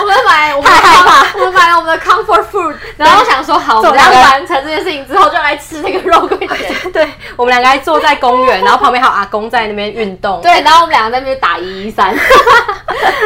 [0.00, 6.74] 我们买，我们害怕，我们买了我们的 comfort food，然后想说，好，我们要完成这件事情之后，就来吃那个肉桂卷。
[6.92, 10.40] 对，我们两个还坐在公园，然后旁边还有阿公在那边运动。
[10.42, 12.12] 对，然后我们两个在那边打一一三，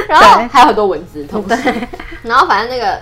[0.06, 1.72] 然后还有很多蚊子同时。
[2.22, 3.00] 然后反正那个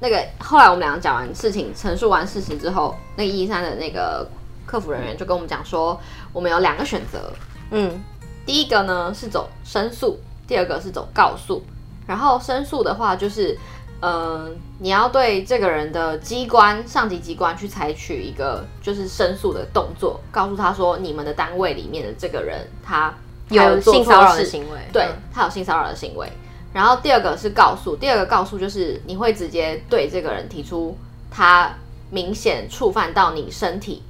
[0.00, 4.28] 那个后来我们两个讲完事情，陈述完事实之后，那个一一三的那个
[4.64, 6.00] 客服人员就跟我们讲说，
[6.32, 7.32] 我们有两个选择，
[7.70, 8.02] 嗯。
[8.44, 11.64] 第一个呢是走申诉，第二个是走告诉。
[12.06, 13.58] 然后申诉的话，就是，
[13.98, 23.12] 嗯、呃，你要对这个人的机关、上级机关去采取一个就是申诉的动作，告诉他说，你们的单位里面的这个人他
[23.48, 26.30] 有，有性骚扰的行为，对，他有性骚扰的行为。
[26.76, 30.94] 然后第二个是告诉，第二个告诉就是你会直接对这个人提出
[31.30, 31.74] 他
[32.10, 34.02] 明显触犯到你身体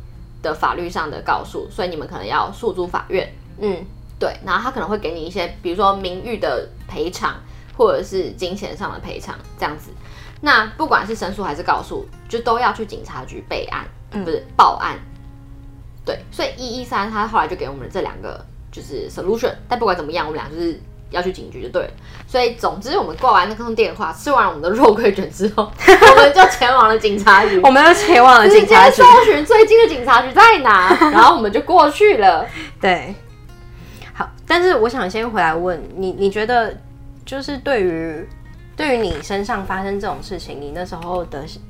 [0.43, 3.33] 的法律上的告诉，所以你们可能要诉诸法院。
[3.61, 3.87] 嗯，
[4.19, 7.37] 对，然后他可能会给你一些，比如说名誉的赔偿，
[7.77, 9.93] 或者是金钱上的赔偿这样子。
[10.41, 14.99] 那不管是申诉还是告诉，就都要去警察局备案，嗯、不是报案。
[16.05, 21.91] 对，所以一一三他后来就给我们这两个就是 solution，但不管怎么样，我们俩就是要去警局就对了。
[22.27, 27.61] 所以总之我们挂完那通电话，吃完我们的肉桂卷之后， 我们就前往了警察局。
[27.61, 32.47] 我们就前往了警察局，搜寻最近的警察局在哪， 然后我们就过去了。
[32.81, 33.15] 对，
[34.15, 36.77] 好，但是我想先回来问你，你觉得
[37.25, 38.29] 就是对于
[38.77, 41.63] 对于你身上发生这种事情，你那时候的心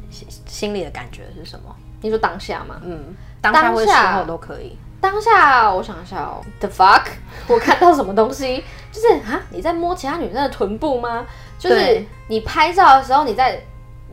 [0.47, 1.75] 心里的感觉是什么？
[2.01, 2.77] 你说当下吗？
[2.83, 3.15] 嗯。
[3.39, 4.77] 当下或事后都可以。
[5.01, 7.03] 当下我想一下哦，the fuck，
[7.47, 8.65] 我看到什么东西？
[8.97, 11.27] 就是啊，你在摸其他女生的臀部吗？
[11.59, 13.61] 就是你拍照的时候你在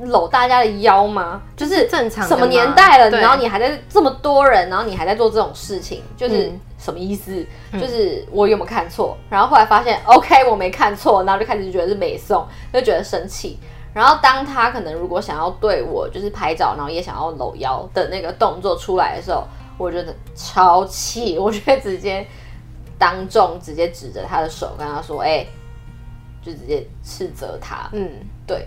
[0.02, 1.42] 搂大家的腰吗？
[1.56, 2.28] 就是正常。
[2.28, 7.46] 什么年代了，然后你还在这么多人，然后你还在做这种事情，就是什么意思？
[7.74, 9.18] 就是我有没有看错？
[9.30, 13.58] 然后后来发现，OK，我没看错，然后就开始觉得是美颂，就觉得生气。
[13.94, 19.44] 然后当他可能如果想要对我就是拍照，然后也想要搂腰的那个动作出来的时候，
[19.78, 22.26] 我觉得超气，我觉得直接
[23.04, 25.48] 当众直接指着他的手跟他说：“哎、欸，
[26.42, 28.10] 就直接斥责他。”嗯，
[28.48, 28.66] 对。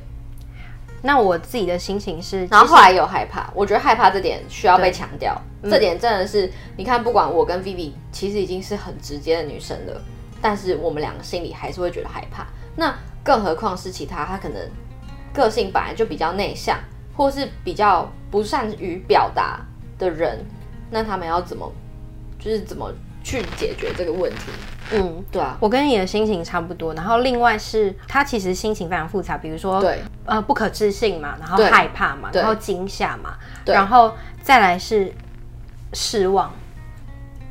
[1.01, 9.99] 那我自己的心情是，然后后来有害怕，我觉得害怕这点需要被强调，嗯、这点真的是你看，不管我跟 Vivi 其实已经是很直接的女生了，
[10.43, 12.47] 但是我们两个心里还是会觉得害怕。
[12.77, 12.95] 那
[13.25, 14.61] 更何况是其他，他可能。
[15.33, 16.79] 个性本来就比较内向，
[17.15, 19.61] 或是比较不善于表达
[19.99, 20.43] 的人，
[20.91, 21.71] 那他们要怎么，
[22.39, 22.91] 就是怎么
[23.27, 24.53] 去解决这个问题？
[24.93, 26.95] 嗯，对啊，我跟你的心情差不多。
[26.95, 33.35] 然后另外是他其实心情非常复杂，比如说对，呃，不可置信嘛，然后害怕嘛，然后惊吓嘛，
[33.65, 35.13] 然后再来是
[35.93, 36.53] 失望。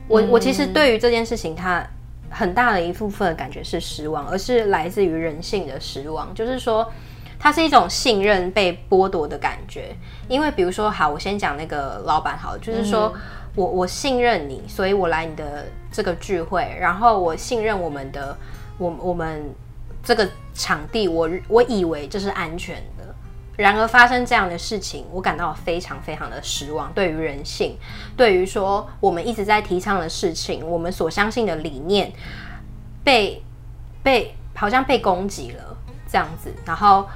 [0.07, 1.85] 我我其实对于这件事情，他
[2.29, 6.89] 很大的一部分的感觉是失望，而是来自于人性的失望，就是说。
[7.37, 9.93] 它是一种信任被剥夺的感觉，
[10.29, 13.13] 因为比如说，好，我先讲那个老板，好，就是说
[13.55, 18.37] 我我信任你，所以我来你的这个聚会，然后我信任我们的，
[18.77, 19.43] 我我们
[20.03, 23.15] 这个场地，我我以为这是安全的，
[23.55, 26.91] 然而发生这样的事情，我感到非常非常的失望。
[26.93, 27.77] 对于人性，
[28.17, 32.11] 对于说我们一直在提倡的事情，我们所相信的理念，
[33.03, 33.41] 被
[34.03, 37.07] 被好像被攻击了这样子，然后。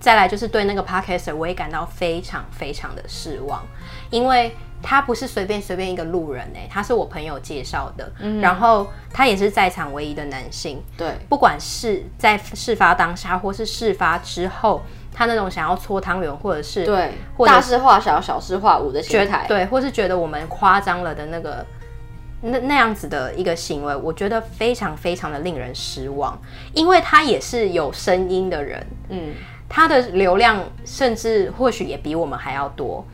[0.00, 3.64] 再来就是对那个 Podcaster，我也感到非常非常的失望，
[4.10, 17.12] 因为他不是随便随便一个路人哎，他是我朋友介绍的，嗯，然后他也是在场唯一的男性，对，不管是在事发当下或是事发之后，他那种想要搓汤圆或者是对，
[17.46, 21.66] 大事化小，小事化无的心态，对，或是觉得我们夸张了的那个
[22.42, 26.38] 那那样子的一个行为，我觉得非常非常的令人失望，
[26.74, 29.34] 因为他也是有声音的人，嗯。
[29.66, 33.04] 他的流量甚至或许也比我们还要多，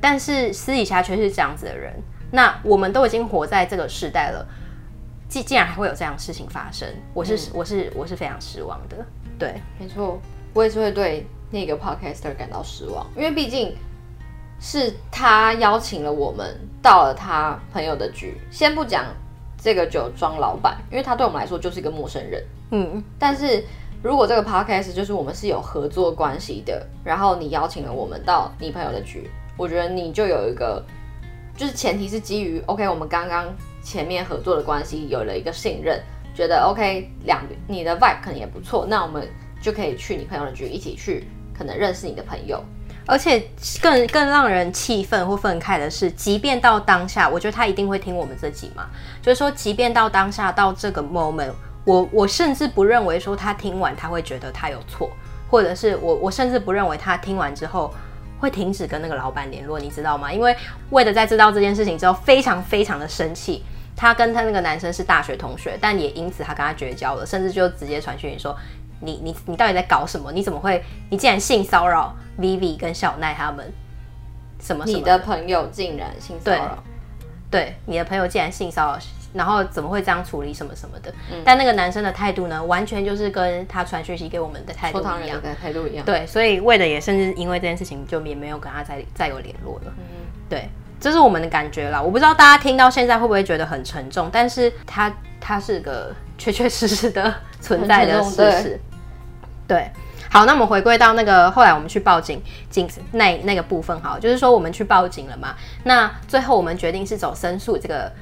[0.00, 1.92] 但是私底下却是这样子的人。
[2.30, 4.46] 那我们都已经活在这个时代了，
[5.28, 8.96] 既竟然还会有这样的事情发生，我是、嗯、我是我是非常失望的。
[9.38, 10.20] 对，没错，
[10.52, 13.74] 我也是会对那个 podcaster 感到失望，因为毕竟
[14.60, 18.36] 是他邀请了我们到了他朋友的局。
[18.50, 19.04] 先不讲
[19.56, 22.44] 这个酒庄老板，因为他对我们来说就是一个陌生人。
[22.70, 23.64] 嗯，但是。
[24.02, 30.84] 如果这个 podcast 就是我们是有合作关系的，然后你邀请了我们到你朋友的局，我觉得你就有一个，
[31.56, 33.46] 就是前提是基于 OK，我们刚刚
[33.82, 36.00] 前面合作的关系有了一个信任，
[36.34, 39.28] 觉得 OK 两你的 vibe 可能也不错，那我们
[39.60, 42.62] 就可以去你朋友的局一起去，可能认识你的朋友。
[43.08, 43.40] 而且
[43.80, 48.88] 更更让人气愤或愤慨的是，即便到当下，我觉得他一定会听我们这集嘛，
[49.22, 51.52] 就是说，即便到当下到这个 moment。
[51.84, 55.08] 我我甚至不认为说他听完他会觉得他有错，
[55.48, 57.94] 或者是我我甚至不认为他听完之后
[58.38, 60.32] 会停止跟那个老板联络，你知道吗？
[60.32, 60.56] 因为
[60.90, 63.64] 为了在知道这件事情之后非常非常的生气，
[63.96, 68.56] 他跟他那个男生是大学同学，但也因此他跟他绝交了，甚至就直接传讯说
[69.00, 70.30] 你你你到底在搞什么？
[70.32, 73.72] 你怎么会你竟然性骚扰 Vivi 跟小奈他们？
[74.60, 74.98] 什么，什么？
[74.98, 76.82] 你的朋友竟然性骚扰？
[77.50, 78.98] 对，你的朋友竟然性骚扰。
[79.36, 81.12] 然后怎么会这样处理什么什么的？
[81.30, 86.04] 嗯、但那个男生的态度呢，完全就是跟他传讯息给我们的态度一样，态度一样。
[86.04, 89.92] 对，所以为了也甚至因为这件事情，就也没有跟他再再有联络了。
[89.98, 90.04] 嗯，
[90.48, 90.68] 对，
[90.98, 92.00] 这是我们的感觉啦。
[92.00, 98.80] 我不知道大家听到现在会不会觉得很沉重，但是他他是个确确实实的存在的事实。
[99.68, 99.90] 对。
[100.28, 105.54] 好，那我们回归到那个后来我们去报警警那那个部分，好，就是说我们去报警了嘛。
[105.84, 108.12] 那最后我们决定是走申诉这个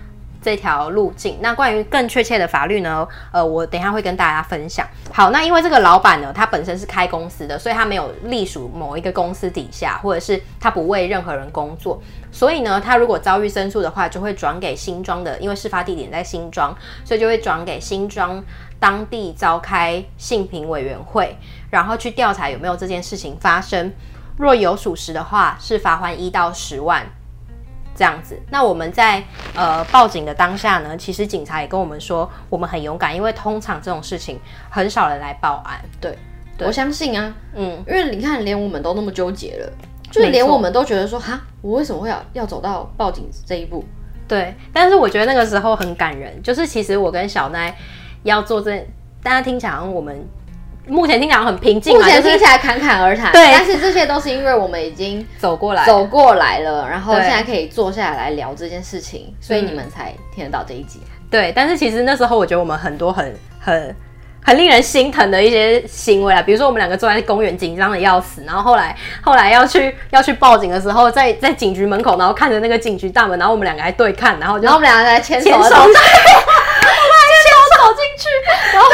[0.45, 1.39] 这条路径。
[1.41, 3.09] 那关于更确切的法律呢？
[3.33, 4.87] 呃，我等一下会跟大家分享。
[5.11, 12.01] 好，那因为这个老板呢，他本身是开公司的，所以他没有隶属某一个公司底下，或者是他不为任何人工作。
[12.31, 18.45] 所以呢，他如果遭遇申诉的话，就会转给新庄的，因为事发地点在新庄，所以就会转给新庄
[18.79, 21.39] 当地召开性平委员会，
[21.71, 23.93] 然后去调查有没有这件事情发生。
[24.37, 27.07] 若有属实的话，是罚锾一到十万
[27.95, 28.39] 这样子。
[28.51, 29.23] 那我们在
[29.55, 34.39] 呃报警的当下呢，其实警察也跟我们说，我们很勇敢，因为通常这种事情
[34.71, 35.81] 很少人来报案。
[36.01, 36.17] 对，
[36.59, 39.73] 对我相信啊，嗯，因为你看，连我们都那么纠结了。
[40.11, 43.85] 就是连我们都觉得说哈，我为什么会要要走到报警这一步？
[44.29, 46.41] 对，但是我觉得那个时候很感人。
[46.41, 47.77] 就是其实我跟小奈
[48.23, 48.87] 要做这，
[49.25, 50.25] 大家听起来我们
[50.87, 53.33] 目前听起来很平静，目前听起来侃侃而谈。
[53.33, 61.01] 对，但是这些都是因为我们已经走过来，走过来了，然后现在可以坐下来聊这件事情，所以你们才听得到这一集。
[61.31, 63.97] 对，但是其实那时候我觉得我们很多很很。
[64.47, 75.81] 很令人心疼的一些行为啊，比如说我们两个坐在公园紧张的要死，然后后来后来要去要去报警的时候，在在警局门口，然后看着那个警局大门，然后我们两个还对看，然后就然后我们两个在牵手，牵手，牵手
[77.79, 78.29] 走进去，
[78.75, 78.91] 然后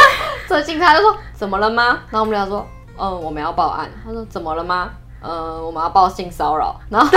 [0.51, 2.01] 这警察就说怎么了吗？
[2.11, 2.67] 然后我们俩说
[2.99, 3.89] 嗯，我们要报案。
[4.05, 4.91] 他说怎么了吗？
[5.23, 6.75] 嗯，我们要报性骚扰。
[6.89, 7.09] 然后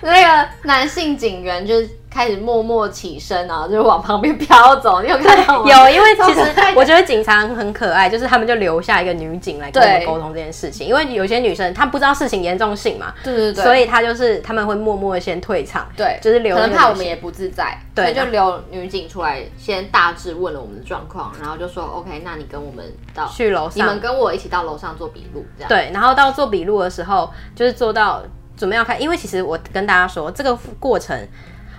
[0.00, 1.74] 那个男性警员就。
[2.12, 5.00] 开始默默起身啊，就是往旁边飘走。
[5.00, 5.70] 你有看到吗？
[5.70, 6.40] 有，因为其实
[6.76, 10.86] 我觉得警察很可爱，就是他们就留下一个女警来跟我们沟通这件事情。
[10.86, 22.84] 因为有些女生她不知道事情严重性嘛，对对对，所以她就是他们会默默的先退场，对，就是留，可能怕我们也不自在，对，所以就留女警出来先大致问了我们的状况，然后就说 OK，那你跟我们
[23.14, 25.90] 到去楼上，你们跟我一起到楼上做笔录，这样对。
[25.94, 28.22] 然后到做笔录的时候，就是做到
[28.54, 31.18] 准备要开，因为其实我跟大家说这个过程。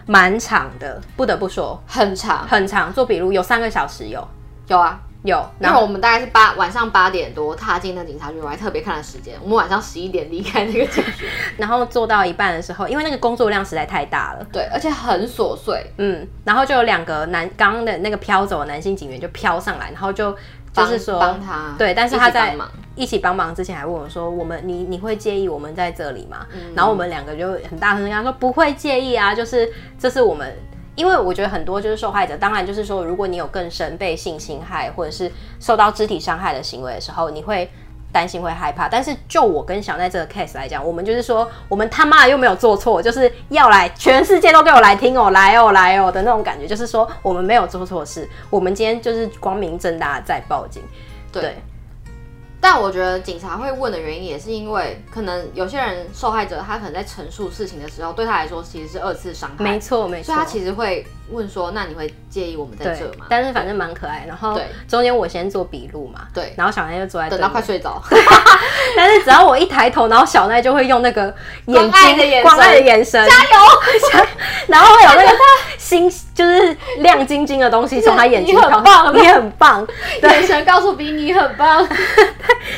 [0.05, 2.91] 蛮长的，不得不说很长很长。
[2.93, 4.19] 做笔录有三个小时有，
[4.67, 5.49] 有有啊有。
[5.59, 11.27] 然后我们大概是八晚上八点多踏进那警察局，我还特别看了时间，我们晚上十一点离开那个警局。
[11.57, 16.27] 然后做到一半的时候，因为那个工作量实在太大了，对，而且很琐碎，嗯。
[16.43, 20.35] 然后就有两个男刚刚的那个飘走的男性警员就飘上来，然后就
[20.73, 22.57] 就是说帮他，对，但是他在
[22.95, 30.55] 一起帮忙之前还问我说：“我们你你会介意我们在这里吗？”嗯、然后我们两个就很大声跟他说：“不会介意啊，就是这是我们，
[30.95, 37.69] 因为我觉得很多就是受害者，当然就是说，如果你有更深被性侵害或者是受到肢体伤害的行为的时候，你会
[38.13, 38.87] 担心会害怕。
[38.87, 50.81] 但是就我跟小奈这个 case 来讲，我们就是说，我们他妈又没有做错，就是要来全世界都给我来听哦，来哦来哦的那种感觉，就是说我们没有做错事，我们今天就是光明正大的在报警，
[51.31, 51.41] 对。
[51.41, 51.55] 对”
[52.63, 59.61] 但我觉得警察会问的原因，也是因为可能有些人受害者他可能在陈述事情的时候，对他来说其实是二次伤害。
[59.65, 64.25] 没错没错，所以他其实会问说：“那你会介意我们在这吗？”但是反正蛮可爱。
[64.27, 68.01] 然后中间我先做笔录嘛，对，然后小奈就坐在等到快睡着。
[68.95, 71.33] 但是只要我一抬头，然后小奈就会用那个
[71.67, 74.25] 眼睛的关爱的眼神，加油，
[74.67, 75.37] 然后会有那个
[75.77, 79.87] 星就是亮晶晶的东西从他眼睛，你很棒，你很棒，
[80.21, 81.87] 眼神告诉比你很棒。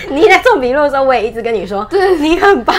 [0.10, 2.76] 你在做笔录的时候，我也一直跟你说，对你很棒。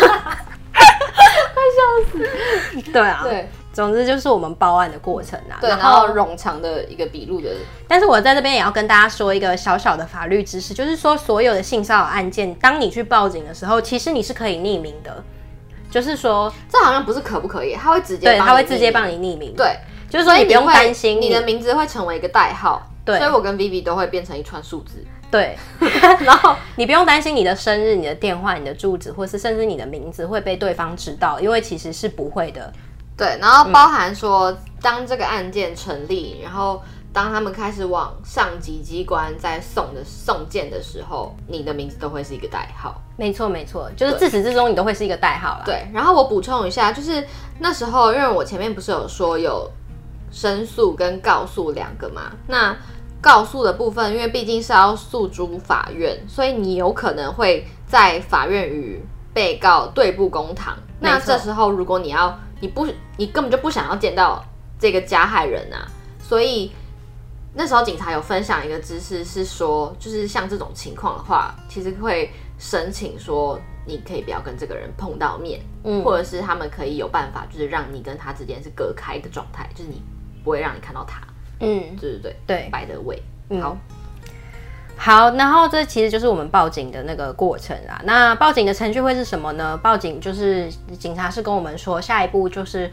[3.01, 7.49] 对啊，对，总之就是我们报案的过程啊，对，然后冗长的一个笔录的。
[7.87, 15.23] 但是我在这边也要跟大家说一个小小的法律知识，就是说所有的性骚扰案件，当你去报警的时候，其实你是可以匿名的。
[15.89, 19.55] 就是说，这好像不是可不可以，他会直接，对，他会直接帮你匿名。
[19.57, 19.77] 对，
[20.11, 22.83] 就是说你不用担心你，你的名字会成为一个代号。
[23.05, 25.03] 对，所以我跟 Vivi 都会变成一串数字。
[25.31, 25.57] 对，
[26.21, 32.71] 然后你不用担心你的生日、你的电话、你的住址，或是甚至你的名字会被对方知道，因为其实是不会的。
[33.17, 42.95] 对，然后包含说，嗯、当这个案件成立，然后当他们开始往上级机关在送的送件的时候，你的名字都会是一个代号。
[43.17, 45.63] 没错，没错，就是自始至终你都会是一个代号啦。
[45.65, 47.27] 对，然后我补充一下，就是
[47.59, 49.71] 那时候，因为我前面不是有说有
[50.31, 52.77] 申诉跟告诉两个嘛，那。
[53.19, 59.05] 告诉的部分，因为毕竟是要诉诸法院，所以你有可能会在法院与
[59.35, 60.77] 被告对簿公堂。
[61.01, 62.85] 那这时候，如果你要，你不，
[63.17, 64.45] 你根本就不想要见到
[64.77, 65.87] 这个加害人啊，
[66.19, 66.73] 所以
[67.55, 80.03] 那时候警察有分享一个知识，是说，就是像这种情况的话，其实会申请说，你可以不要跟这个人碰到面，嗯，或者是他们可以有办法，就是让你跟他之间是隔开的状态，就是你
[80.43, 81.21] 不会让你看到他。
[81.61, 83.23] 嗯，对对对对，摆的位。
[83.63, 83.79] 好，
[84.99, 88.01] 好，然后这其实就是我们报警的那个过程啊。
[88.05, 89.77] 那报警的程序会是什么呢？
[89.77, 90.69] 报警就是
[90.99, 92.91] 警察是跟我们说，下一步就是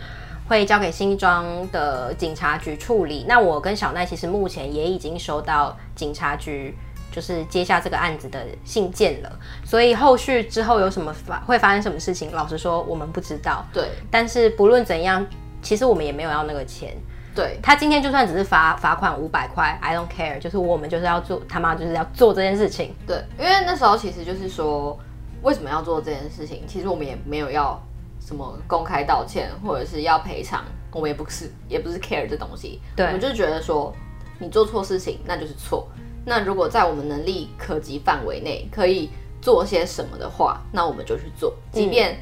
[0.47, 3.25] 会交给新庄的警察局处理。
[3.27, 6.75] 那我跟小奈其实目前也已经收到警察局
[7.11, 9.31] 就是接下这个案子的信件了，
[9.65, 13.65] 所以后续之后有什么发会发生什么事情，老实说我们不知道。
[13.73, 15.25] 对，但是不论怎样，
[15.61, 16.95] 其实我们也没有要那个钱。
[17.35, 22.93] 对，他今天就算只是罚罚款五百块，I don't care，就是我们就是要做他妈就是要做这件事情。
[23.07, 24.95] 对，因为那时候其实就是说，
[25.41, 26.61] 为什么要做这件事情？
[26.67, 27.81] 其实我们也没有要
[28.19, 32.79] 什么公开道歉，或者是要赔偿，我们也不是也不是 care 这东西。
[32.95, 33.91] 对，我们就觉得说，
[34.37, 35.87] 你做错事情那就是错。
[36.23, 39.09] 那如果在我们能力可及范围内可以
[39.41, 42.15] 做些什么的话，那我们就去做，即便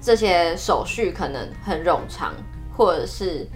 [0.00, 2.32] 这些手续可能很冗长，
[2.74, 3.46] 或者是。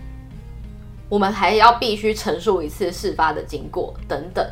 [1.09, 4.47] 我们还要必须陈述一次事发的经过等等，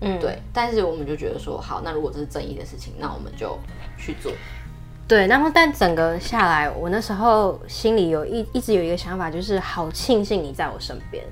[0.00, 0.38] 嗯，对。
[0.52, 3.58] 但是我们就觉得说，好，那如果这是正义的事情，那我们就
[3.96, 4.32] 去做。
[5.06, 11.24] 对，然后但整个下来，我那时候心里有一一直有一个想法，就是好庆幸你在我身边，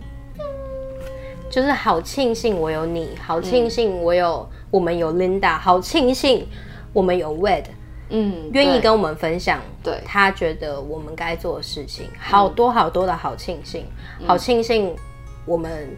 [1.50, 6.46] 就是好庆幸我有你，好庆幸我有、嗯、我们有 Linda，好庆幸
[6.92, 7.64] 我们有 Wed。
[8.10, 13.86] 嗯，愿意跟我们分享，对，他觉得我们该做的事情，好多好多的好庆幸，
[14.20, 14.96] 嗯、好庆幸
[15.44, 15.88] 我们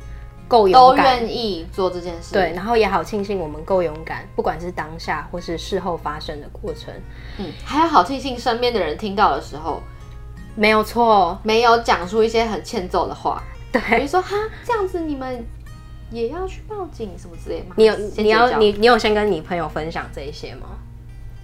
[0.48, 6.92] 够勇敢，都愿意做这件事，对，然后也好庆幸我们够勇敢，不管是当下或是事后发生的过程，
[7.38, 9.80] 嗯，还有好庆幸身边的人听到的时候，
[10.56, 13.40] 没有错，没有讲出一些很欠揍的话，
[13.70, 15.46] 对，比如说哈这样子你们
[16.10, 17.74] 也要去报警什么之类吗？
[17.76, 20.70] 你有你要你你有先跟你朋友分享这一些吗？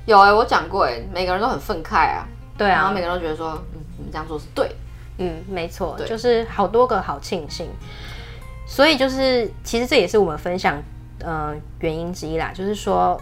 [0.06, 2.26] 有哎、欸，我讲过哎、欸，每个人都很愤慨啊，
[2.56, 4.70] 对啊，然后每个人都觉得说，嗯，你们这样做是对，
[5.18, 7.68] 嗯，没错，就是好多个好庆幸，
[8.66, 10.82] 所以就是其实这也是我们分享
[11.20, 13.20] 呃原因之一啦，就是说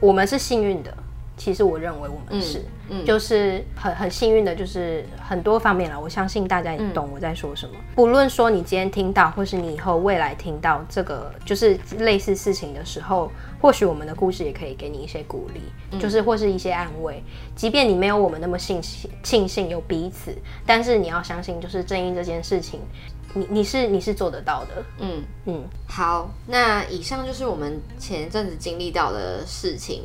[0.00, 0.94] 我们是幸运的。
[1.40, 2.58] 其实我认为我们是，
[2.90, 5.98] 嗯嗯、就是很很幸运的，就是很多方面啦。
[5.98, 7.74] 我相信大家也懂我在说什么。
[7.78, 15.62] 嗯、不论说你今天听到，或是你以后未来听到这个就是类似事情的时候，或许我们的故事也可以给你一些鼓励，
[15.92, 17.22] 嗯、就是或是一些安慰。
[17.56, 20.36] 即便你没有我们那么庆幸庆幸有彼此，
[20.66, 22.80] 但是你要相信，就是正义这件事情，
[23.32, 24.84] 你你是你是做得到的。
[24.98, 25.64] 嗯嗯。
[25.88, 30.02] 好，那以上就是我们前阵子经历到的事情。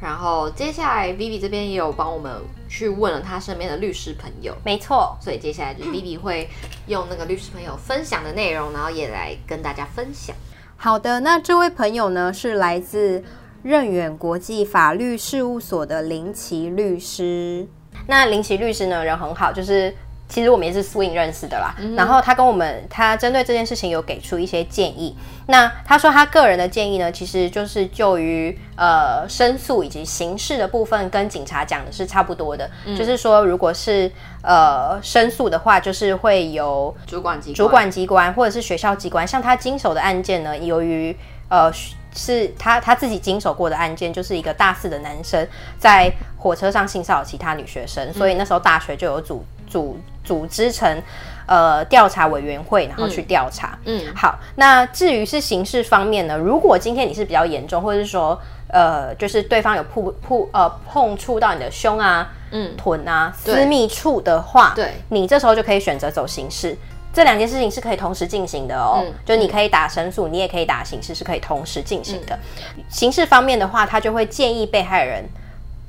[0.00, 2.32] 然后接下来，Vivi 这边也有帮我们
[2.68, 5.16] 去问了他身边的律师朋友，没错。
[5.20, 6.48] 所以接下来就是 Vivi 会
[6.86, 10.34] 用那个律师朋友分享的内容，然后也来跟大家分享。
[10.76, 13.22] 好的，那这位朋友呢是来自
[13.62, 17.68] 任远国际法律事务所的林奇律师。
[18.06, 19.94] 那林奇律师呢人很好，就是。
[20.30, 25.14] 其实我们也是 Swing 认识的啦，嗯、然后他跟我们，他针对这件事情有给出一些建议。
[25.48, 32.70] 那他说他个人的建议呢，其实就是就于呃申诉以及刑事的部分，跟警察讲的是差不多的。
[32.86, 34.08] 嗯、就是说，如果是
[34.42, 37.56] 呃申诉的话，就是会由主管机关。
[37.56, 41.14] 主管机关或者是学校机关，像他经手的案件呢，由于
[41.48, 41.68] 呃
[42.14, 45.44] 是他他自己经手过的案件，就是一个大四的男生
[45.76, 46.08] 在
[46.38, 49.96] 火车上性骚扰其他女学生，嗯、所以那时候大学就有组组。
[50.22, 51.02] 组织成
[51.46, 53.76] 呃调查委员会，然后去调查。
[53.84, 54.38] 嗯，嗯好。
[54.54, 56.36] 那至于是刑事方面呢？
[56.36, 66.76] 如果今天你是比较严重，或者是说呃，就是对方有碰碰呃碰触到你的胸啊、嗯臀啊、私密处的话，对，你这时候就可以选择走刑事。
[67.12, 69.02] 这两件事情是可以同时进行的哦。
[69.04, 72.38] 嗯，就你可以打申诉，你也可以打刑事，是可以同时进行的。
[72.76, 75.24] 嗯、刑事方面的话，他就会建议被害人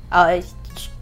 [0.08, 0.40] 呃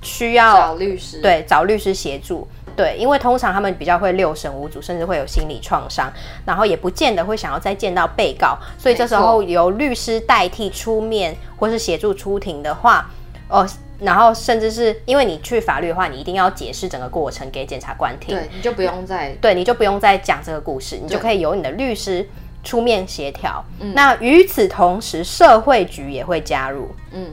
[0.03, 2.47] 需要找律师，对，找律师协助。
[2.81, 6.11] 对，因为通常他们比较会六神无主，甚至会有心理创伤，
[6.47, 13.11] 然后也不见得会想要再见到被告，所以这时候由律师代替出面或是协助出庭的话，
[13.51, 13.69] 哦，
[13.99, 22.27] 然后甚至是因为你去法律的话，你一定要解释整个过程给检察官听，对，你就不用再对，你就不用再讲这个故事，你就可以由你的律师
[22.65, 23.63] 出面协调。
[23.79, 27.27] 对那与此同时，社会局也会加入，嗯。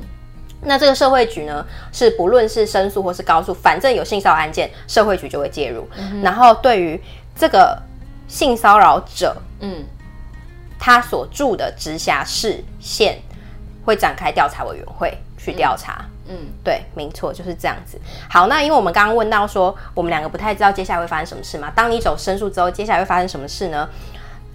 [0.61, 5.87] 那这个社会局呢，是不论是申诉或是告诉，反正有性骚扰案件，社会局就会介入。
[5.97, 6.99] 嗯、然后对于
[7.35, 7.77] 这个
[8.27, 9.85] 性骚扰者，嗯，
[10.79, 13.17] 他所住的直辖市县
[13.85, 16.03] 会展开调查委员会去调查。
[16.27, 17.97] 嗯，嗯对，没错，就是这样子。
[18.29, 21.71] 好，那因为我们刚刚问到说，我们两个不太知道接下来会发生什么事嘛？
[21.73, 23.87] 当你走申诉之后，接下来会发生什么事呢？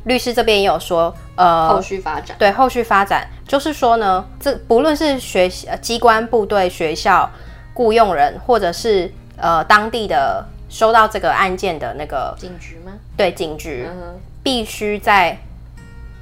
[0.05, 5.49] 律师这边也有说，呃，后续发展，对，后续发展就是说呢，这不论是学
[5.81, 7.31] 机关、部队、学校
[7.75, 12.93] 雇佣人，或者是呃当地的收到这个案件的那个警局吗？
[13.17, 15.39] 对，警局、嗯、必须在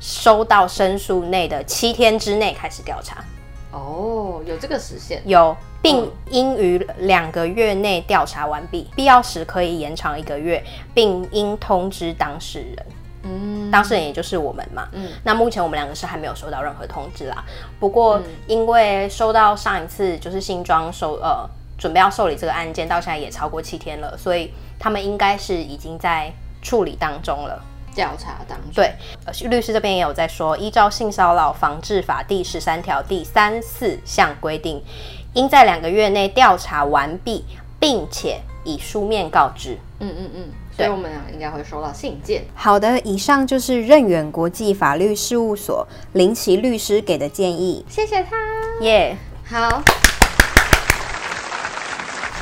[0.01, 3.25] 收到申诉内的七天之内开始调查。
[3.73, 10.63] 哦，有这个时限，有，并应于两个月内调查完毕，必要时可以延长一个月，
[10.93, 12.87] 并应通知当事人。
[13.23, 14.89] 嗯，当事人也就是我们嘛。
[14.93, 17.45] 嗯，那目前我们两个是还没有收到任何通知啦。
[17.79, 21.49] 不过，因为收到上一次就是新庄收呃
[21.79, 27.63] 准备要受理这个案件，到现在也超过七天了，所以他们应该是已经在处理当中了。
[27.93, 28.95] 调查当中，对，
[29.27, 34.81] 呃，律师这边也有在说，依照性骚扰防治法第十三条第三四项规定，
[35.35, 37.45] 应在两个月内调查完毕，
[37.81, 39.77] 并且以书面告知。
[39.99, 40.49] 嗯嗯嗯，
[40.85, 42.45] 所以我们俩应该会收到信件。
[42.55, 48.37] 好的，以上就是任远国际法律事务所林奇律师给的建议，谢谢他。
[48.83, 49.17] 耶
[49.49, 49.69] ，yeah.
[49.71, 49.83] 好。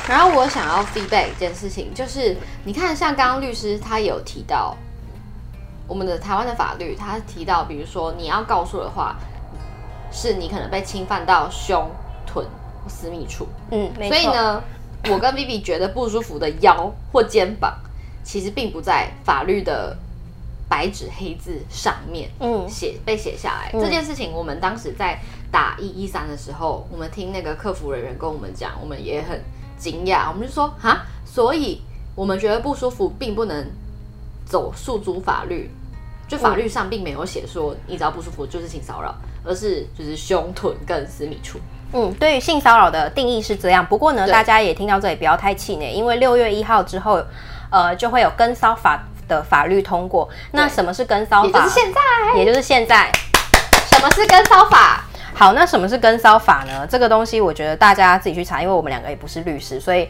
[0.07, 4.75] 然后我想要 feedback 一件事情，就是你看，像刚刚律师他有提到。
[5.87, 9.15] 我们的台湾的法律，他提到，比如说你要告诉的话，
[10.11, 11.89] 是你可能被侵犯到胸、
[12.27, 12.45] 臀、
[12.87, 13.47] 私密处。
[13.71, 14.61] 嗯，所以呢，
[15.09, 17.73] 我跟 Vivi 觉得不舒服的腰或肩膀，
[18.31, 19.97] 其实并不在法律的
[20.69, 23.71] 白纸黑字上面，嗯，写被写下来。
[23.73, 25.19] 嗯、这件事情，我们当时在
[25.51, 29.41] 打一一三的时候，我们听那个客服人员跟我们讲，我们也很
[29.79, 31.81] 惊讶，我们就说哈，所以
[32.13, 33.65] 我们觉得不舒服，并不能
[34.45, 35.71] 走诉诸法律。
[36.27, 41.57] 就法律上并没有写说你只要不舒服就是性骚扰，而是就是胸臀跟私密处。
[41.93, 43.83] 嗯，对于性骚扰的定义是这样。
[43.83, 47.19] 不过呢，大家也听到这里不要太气馁，因为六月一号之后，
[47.69, 50.27] 呃，就会有跟骚法的法律通过。
[50.51, 51.47] 那什么是跟骚法？
[51.47, 53.11] 也就是现在，也就是现在。
[53.91, 55.03] 什么是跟骚法？
[55.33, 56.87] 好，那什么是跟骚法呢？
[56.89, 60.09] 这个东西我觉得大家自己去查，因为我们两个也不是律师，所以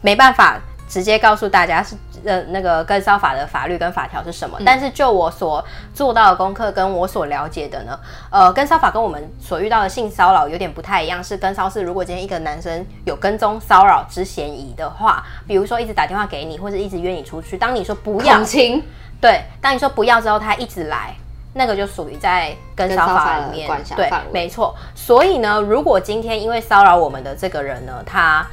[0.00, 0.58] 没办法。
[0.88, 7.98] 直接告诉大家是呃那个跟骚法的法律跟法条是什么，嗯、但是就我所做到的功课跟我所了解的呢，
[8.30, 18.42] 呃跟骚法跟我们所遇到的性骚扰有点不太一样，是跟骚是如果今天一个男生有跟踪骚扰之嫌疑的话，比如说一直打电话给你或者一直约你出去，当你说不要，
[19.20, 21.14] 对，当你说不要之后他一直来，
[21.54, 24.74] 那个就属于在跟骚法里面，对，没错。
[24.94, 28.46] 所以呢，如果今天因为骚扰我们的这个人呢，他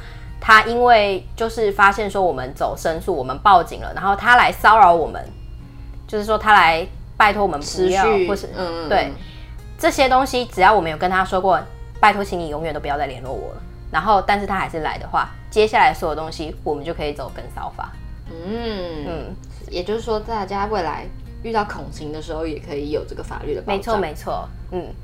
[0.46, 5.20] 他因为就是发现说我们走申诉，我们报警了，然后他来骚扰我们，
[6.06, 6.86] 就是说他来
[7.16, 9.10] 拜托我们不要，或是嗯对
[9.76, 11.60] 这些东西，只要我们有跟他说过，
[11.98, 13.62] 拜托，请你永远都不要再联络我了。
[13.90, 17.90] 然后，但是他还是来的话，接下来所有东西我们就可以走跟骚法。
[18.30, 19.36] 嗯嗯，
[19.68, 21.06] 也就是说，大家未来
[21.42, 23.76] 遇到恐情的时候，也可以有这个法律的保障。
[23.76, 24.94] 没错没错，嗯，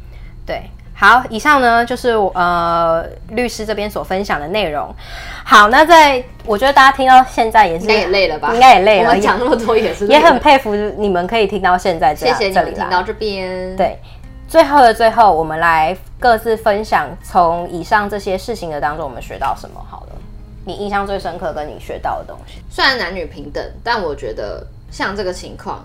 [0.47, 0.71] 对。
[1.03, 4.89] 好，以上呢就是呃律师这边所分享的内容。
[5.45, 8.55] 好，那在我觉得大家听到现在也是也累了吧？
[8.55, 9.09] 应该也累了。
[9.09, 12.39] 我们讲那么多也是也很佩服你们可以听到现在这样。
[12.39, 13.77] 谢谢你们听到这边。
[13.77, 13.99] 对，
[14.47, 19.85] 最后的最后，我们来各自分享从以上这些事情的当中，我们学到什么？
[19.91, 20.13] 好了，
[20.65, 22.63] 你印象最深刻跟你学到的东西。
[22.71, 25.85] 虽然男女平等，但我觉得像这个情况。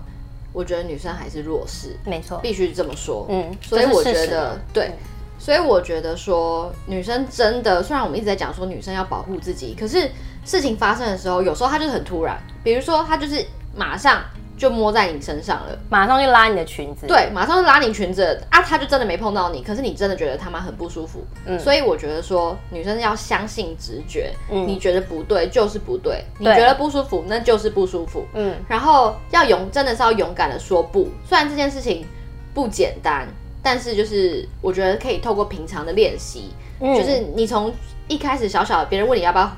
[0.58, 3.24] 我觉得女生还是弱势，没错，必须这么说。
[3.28, 4.90] 嗯，所以我觉得对，
[5.38, 10.10] 所以我觉得说女生真的，虽然我们一直在讲说女生要保护自己，可是
[10.44, 13.46] 事情发生的时候，有时候她就是很突然，比如说她就是
[13.76, 14.24] 马上。
[14.58, 18.42] 就摸在你身上了，马上就拉你的裙子，对，马上就拉你裙子。
[18.50, 18.60] 啊！
[18.60, 32.04] 他就真的没碰到你，可是你真的觉得他妈很不舒服，嗯，所以我觉得说女生要相信直觉，嗯，你觉得不对就是不对，你觉得不舒服那就是不舒服，嗯，然后要勇，真的是要勇敢的说不，虽然这件事情
[32.52, 33.26] 不简单，
[33.62, 37.72] 但是就是我觉得可以透过平常的练习，嗯，就是你从
[38.06, 39.50] 一开始小小的别人问你要不要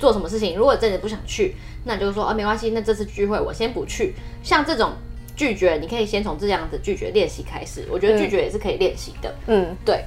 [0.00, 1.54] 做什么事情，如果真的不想去。
[1.84, 4.14] 那就是说，啊，没关系，那这次聚会我先不去。
[4.42, 4.92] 像这种
[5.34, 7.86] 拒绝，你可以先从这样子拒绝练习开始。
[7.90, 9.34] 我觉得拒绝也是可以练习的。
[9.46, 10.04] 嗯，对。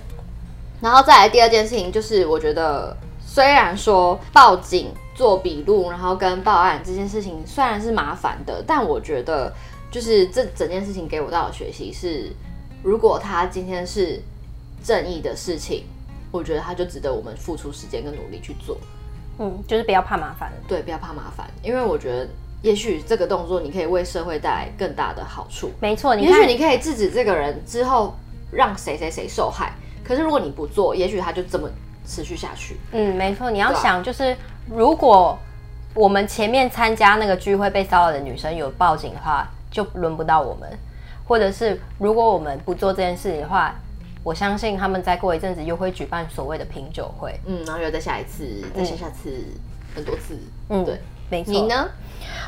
[0.82, 9.52] 然后再来第二件事情，就是我觉得虽然说报警做笔录，然后跟报案这件事情虽然是麻烦的，但我觉得
[9.90, 12.32] 就是这整件事情给我到的学习是，
[12.84, 14.22] 如果他今天是
[14.84, 15.86] 正义的事情，
[16.32, 18.78] 我觉得他就值得我们付出时间跟努力去做。
[19.40, 20.52] 嗯，就是不要怕麻烦。
[20.68, 22.28] 对，不要怕麻烦，因为我觉得
[22.62, 25.72] 也许这个动作你可以为社会带来更大的好处。
[25.80, 28.16] 没错，也许你可以制止这个人之后
[28.52, 29.74] 让谁谁谁受害。
[30.04, 31.70] 可是如果你不做，也许他就这么
[32.06, 32.78] 持续下去。
[32.92, 34.36] 嗯，没错，你要想就是，
[34.70, 35.38] 如果
[35.94, 40.70] 我们前面参加那个聚会被骚扰的女生有报警的话，就轮不到我们；
[41.28, 43.74] 或者是如果我们不做这件事情的话。
[44.24, 50.38] 我相信他们再过一阵子又会举办所谓的品酒会，嗯，然后又再下一次，再下下次，嗯、很多次，
[50.70, 51.00] 嗯，对，
[51.30, 51.52] 没错。
[51.52, 51.90] 你呢？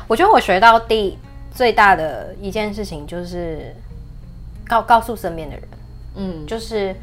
[0.08, 1.18] 我觉得我学到第
[1.52, 3.74] 最大的一件事情就是，
[4.66, 5.68] 告告诉身边的人，
[6.16, 6.94] 嗯，就是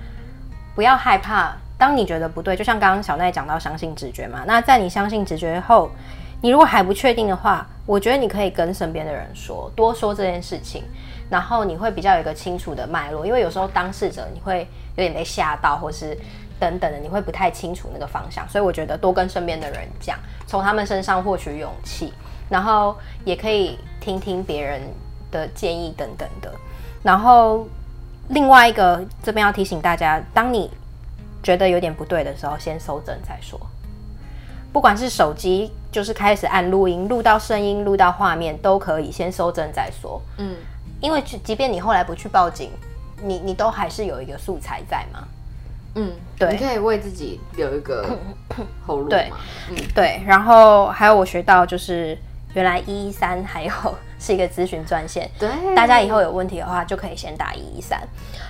[0.75, 1.55] 不要害怕。
[1.75, 5.89] 当你觉得不对，就像刚刚小奈讲到相信直觉嘛，那在你相信直觉后，
[6.41, 10.83] 你如果还不确定的话，我觉得你可以跟身边的人说，多说这件事情，
[11.33, 16.15] 然后你会比较有一个清楚的脉络，因为有时候当事者你会有点被吓到，或是
[16.59, 20.15] 等等的，你会不太清楚那个方向，所以我觉得多跟身边的人讲，
[20.45, 22.13] 从他们身上获取勇气，
[22.51, 24.79] 然后也可以听听别人
[25.31, 26.53] 的建议等等的，
[27.01, 27.67] 然后
[28.29, 30.69] 另外一个这边要提醒大家，当你
[31.41, 33.59] 觉得有点不对的时候，先收证再说。
[34.71, 40.21] 不管是手机，就是开始按录音，录到声音，录到画面都可以，先收证再说。
[40.37, 40.55] 嗯，
[41.03, 42.71] 因为即便你后来不去报警，
[43.21, 45.27] 你你都还是有一个素材在嘛。
[45.95, 48.17] 嗯，对，你可以为自己留一个
[48.87, 49.09] 后路嘛。
[49.09, 49.31] 对，
[49.69, 50.23] 嗯，对。
[50.25, 52.17] 然后还有我学到就是。
[52.55, 53.71] 原来一一三还有
[54.21, 57.99] 是一个咨询专线，对，大家以后有问题的话就可以先打一一三。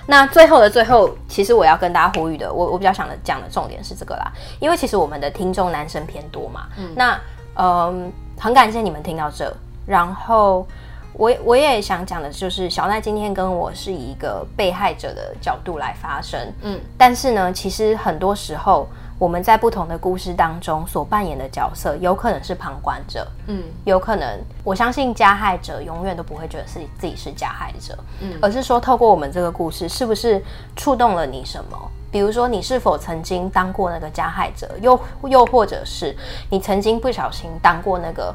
[0.06, 4.30] 那最后的最后，其实我要跟大家呼吁的，我我比较想的讲的重点是这个啦，
[4.60, 7.18] 因为其实我们的听众男生偏多嘛，嗯，那
[7.56, 9.50] 嗯，很感谢你们听到这，
[9.86, 10.68] 然后
[11.14, 18.86] 我我也想讲的就是小奈今天跟我是以一个被害者的角度来发声，嗯，但是呢，其实很多时候。
[19.16, 30.42] 我们在不同的故事当中所扮演的角色，有可能是旁观者，嗯，有可能，我相信加害者永远都不会觉得是自己是加害者，嗯，而是说透过我们这个故事，是不是
[30.74, 31.78] 触动了你什么？
[32.10, 36.14] 比如说，你是否曾经当过那个加害者，又又或者是
[36.50, 38.34] 你曾经不小心当过那个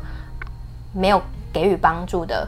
[0.94, 1.22] 没有
[1.52, 2.48] 给予帮助的，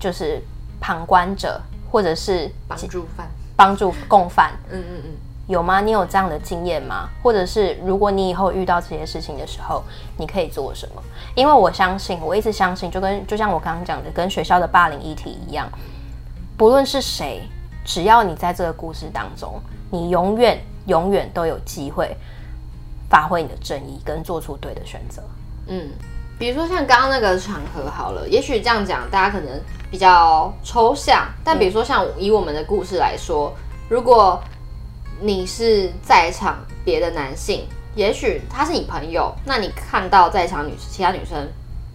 [0.00, 0.42] 就是
[0.80, 1.60] 旁观者，
[1.92, 5.10] 或者是帮助犯、帮助共犯，嗯嗯嗯。
[5.46, 5.80] 有吗？
[5.80, 7.08] 你有这样的经验吗？
[7.24, 9.82] 或者是如果你以后遇到这些事情的时候，
[10.16, 11.02] 你可以做什么？
[11.34, 15.68] 因为我相信，我一直相信，就跟就像我刚刚讲的，跟学校的霸凌议题一样，
[16.56, 17.42] 不论是谁，
[17.84, 22.16] 只要你在这个故事当中，你永远永远都有机会
[23.08, 25.20] 发挥你的正义，跟做出对的选择。
[25.66, 25.88] 嗯，
[26.40, 29.60] 比如说像刚刚那个场合好了，也许这样讲大家可能
[29.90, 33.54] 比较抽象，但比如说像以我们的故事来说，
[33.90, 34.42] 如果
[35.20, 41.46] 你是在场别的男性，也许他是你朋友，那你看到在场女其他女生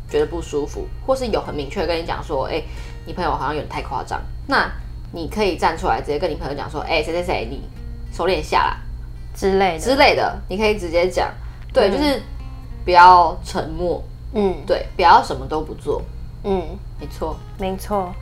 [0.07, 2.65] 觉得不舒服，或是有很明确跟你讲说，哎、欸，
[3.07, 4.71] 你朋友好像有点太夸张，那
[5.11, 7.63] 你可以站出来直接跟你朋友讲说，哎、欸，谁谁谁，你
[8.13, 8.77] 收敛下来
[9.33, 9.79] 之类的。
[9.79, 11.33] 之类的，你可以直接讲，
[11.73, 12.21] 对，嗯、就是
[12.83, 14.03] 不要沉默，
[14.35, 16.01] 嗯，对，不要什么都不做，
[16.43, 16.61] 嗯，
[16.99, 18.13] 没错，没错。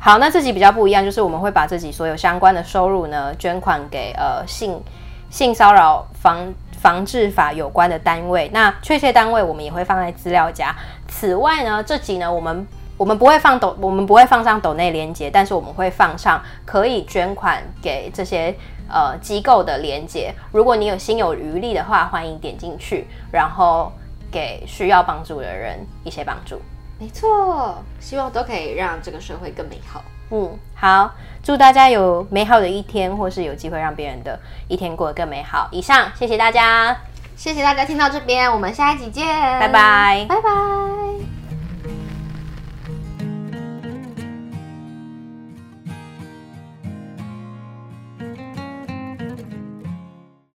[0.00, 4.82] 好，那这集比较不一样，就是我们会把自己所有相关的收入呢，捐款给呃性
[5.30, 8.50] 性骚扰防防治法有关的单位。
[8.52, 10.74] 那确切单位我们也会放在资料夹。
[11.06, 18.52] 此外呢，这集呢，我们我们不会放抖，我们不会放上抖内连接，但是我们会放上可以捐款给这些
[18.90, 20.34] 呃机构的连接。
[20.50, 23.92] 如果你有心有余力的话，欢迎点进去，然后
[24.32, 26.60] 给需要帮助的人一些帮助。
[26.98, 30.02] 没错，希望都可以让这个社会更美好。
[30.30, 31.12] 嗯，好，
[31.42, 35.68] 祝大家有美好的一天，或是有机会让别人的一天过得更美好。
[35.70, 36.96] 以上，谢谢大家，
[37.36, 39.26] 谢谢大家听到这边，我们下一集见，
[39.60, 41.41] 拜拜，拜拜。